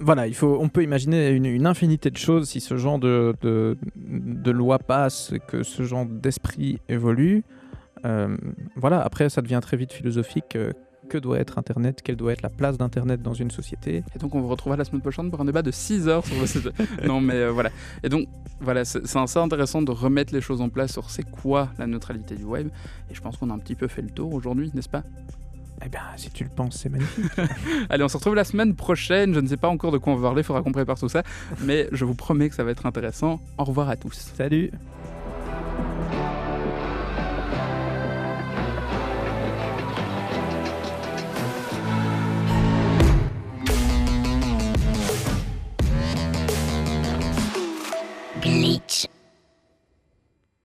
Voilà, 0.00 0.26
il 0.26 0.34
faut, 0.34 0.58
on 0.60 0.68
peut 0.68 0.82
imaginer 0.82 1.30
une, 1.30 1.46
une 1.46 1.66
infinité 1.66 2.10
de 2.10 2.16
choses 2.18 2.48
si 2.50 2.60
ce 2.60 2.76
genre 2.76 2.98
de, 2.98 3.34
de, 3.40 3.78
de 3.96 4.50
loi 4.50 4.78
passe, 4.78 5.32
que 5.48 5.62
ce 5.62 5.82
genre 5.84 6.04
d'esprit 6.06 6.80
évolue. 6.88 7.44
Euh, 8.04 8.36
voilà, 8.76 9.00
après, 9.00 9.28
ça 9.30 9.40
devient 9.42 9.60
très 9.62 9.76
vite 9.76 9.92
philosophique. 9.92 10.56
euh, 10.56 10.72
que 11.08 11.18
doit 11.18 11.38
être 11.38 11.56
Internet 11.58 12.02
Quelle 12.02 12.16
doit 12.16 12.32
être 12.32 12.42
la 12.42 12.50
place 12.50 12.76
d'Internet 12.78 13.22
dans 13.22 13.32
une 13.32 13.52
société 13.52 14.02
Et 14.14 14.18
donc 14.18 14.34
on 14.34 14.40
vous 14.40 14.48
retrouvera 14.48 14.76
la 14.76 14.84
semaine 14.84 15.00
prochaine 15.02 15.30
pour 15.30 15.40
un 15.40 15.44
débat 15.44 15.62
de 15.62 15.70
6 15.70 16.08
heures 16.08 16.26
sur 16.26 16.38
le 16.40 16.46
sujet. 16.48 16.70
non 17.06 17.20
mais 17.20 17.34
euh, 17.34 17.52
voilà. 17.52 17.70
Et 18.02 18.08
donc 18.08 18.26
voilà, 18.60 18.84
c'est 18.84 19.06
c'est 19.06 19.18
assez 19.18 19.38
intéressant 19.38 19.82
de 19.82 19.92
remettre 19.92 20.34
les 20.34 20.40
choses 20.40 20.60
en 20.60 20.68
place 20.68 20.92
sur 20.92 21.10
c'est 21.10 21.22
quoi 21.30 21.68
la 21.78 21.86
neutralité 21.86 22.34
du 22.34 22.42
web. 22.44 22.68
Et 23.08 23.14
je 23.14 23.20
pense 23.20 23.36
qu'on 23.36 23.50
a 23.50 23.54
un 23.54 23.58
petit 23.60 23.76
peu 23.76 23.86
fait 23.86 24.02
le 24.02 24.10
tour 24.10 24.34
aujourd'hui, 24.34 24.70
n'est-ce 24.74 24.88
pas? 24.88 25.04
Eh 25.84 25.88
bien, 25.88 26.00
si 26.16 26.30
tu 26.30 26.44
le 26.44 26.50
penses, 26.50 26.76
c'est 26.76 26.88
magnifique. 26.88 27.24
Allez, 27.90 28.02
on 28.02 28.08
se 28.08 28.16
retrouve 28.16 28.34
la 28.34 28.44
semaine 28.44 28.74
prochaine. 28.74 29.34
Je 29.34 29.40
ne 29.40 29.46
sais 29.46 29.56
pas 29.56 29.68
encore 29.68 29.92
de 29.92 29.98
quoi 29.98 30.12
on 30.12 30.16
va 30.16 30.28
parler, 30.28 30.40
il 30.40 30.44
faudra 30.44 30.62
qu'on 30.62 30.72
prépare 30.72 30.98
tout 30.98 31.08
ça. 31.08 31.22
Mais 31.62 31.88
je 31.92 32.04
vous 32.04 32.14
promets 32.14 32.48
que 32.48 32.54
ça 32.54 32.64
va 32.64 32.70
être 32.70 32.86
intéressant. 32.86 33.40
Au 33.58 33.64
revoir 33.64 33.88
à 33.88 33.96
tous. 33.96 34.32
Salut 34.36 34.70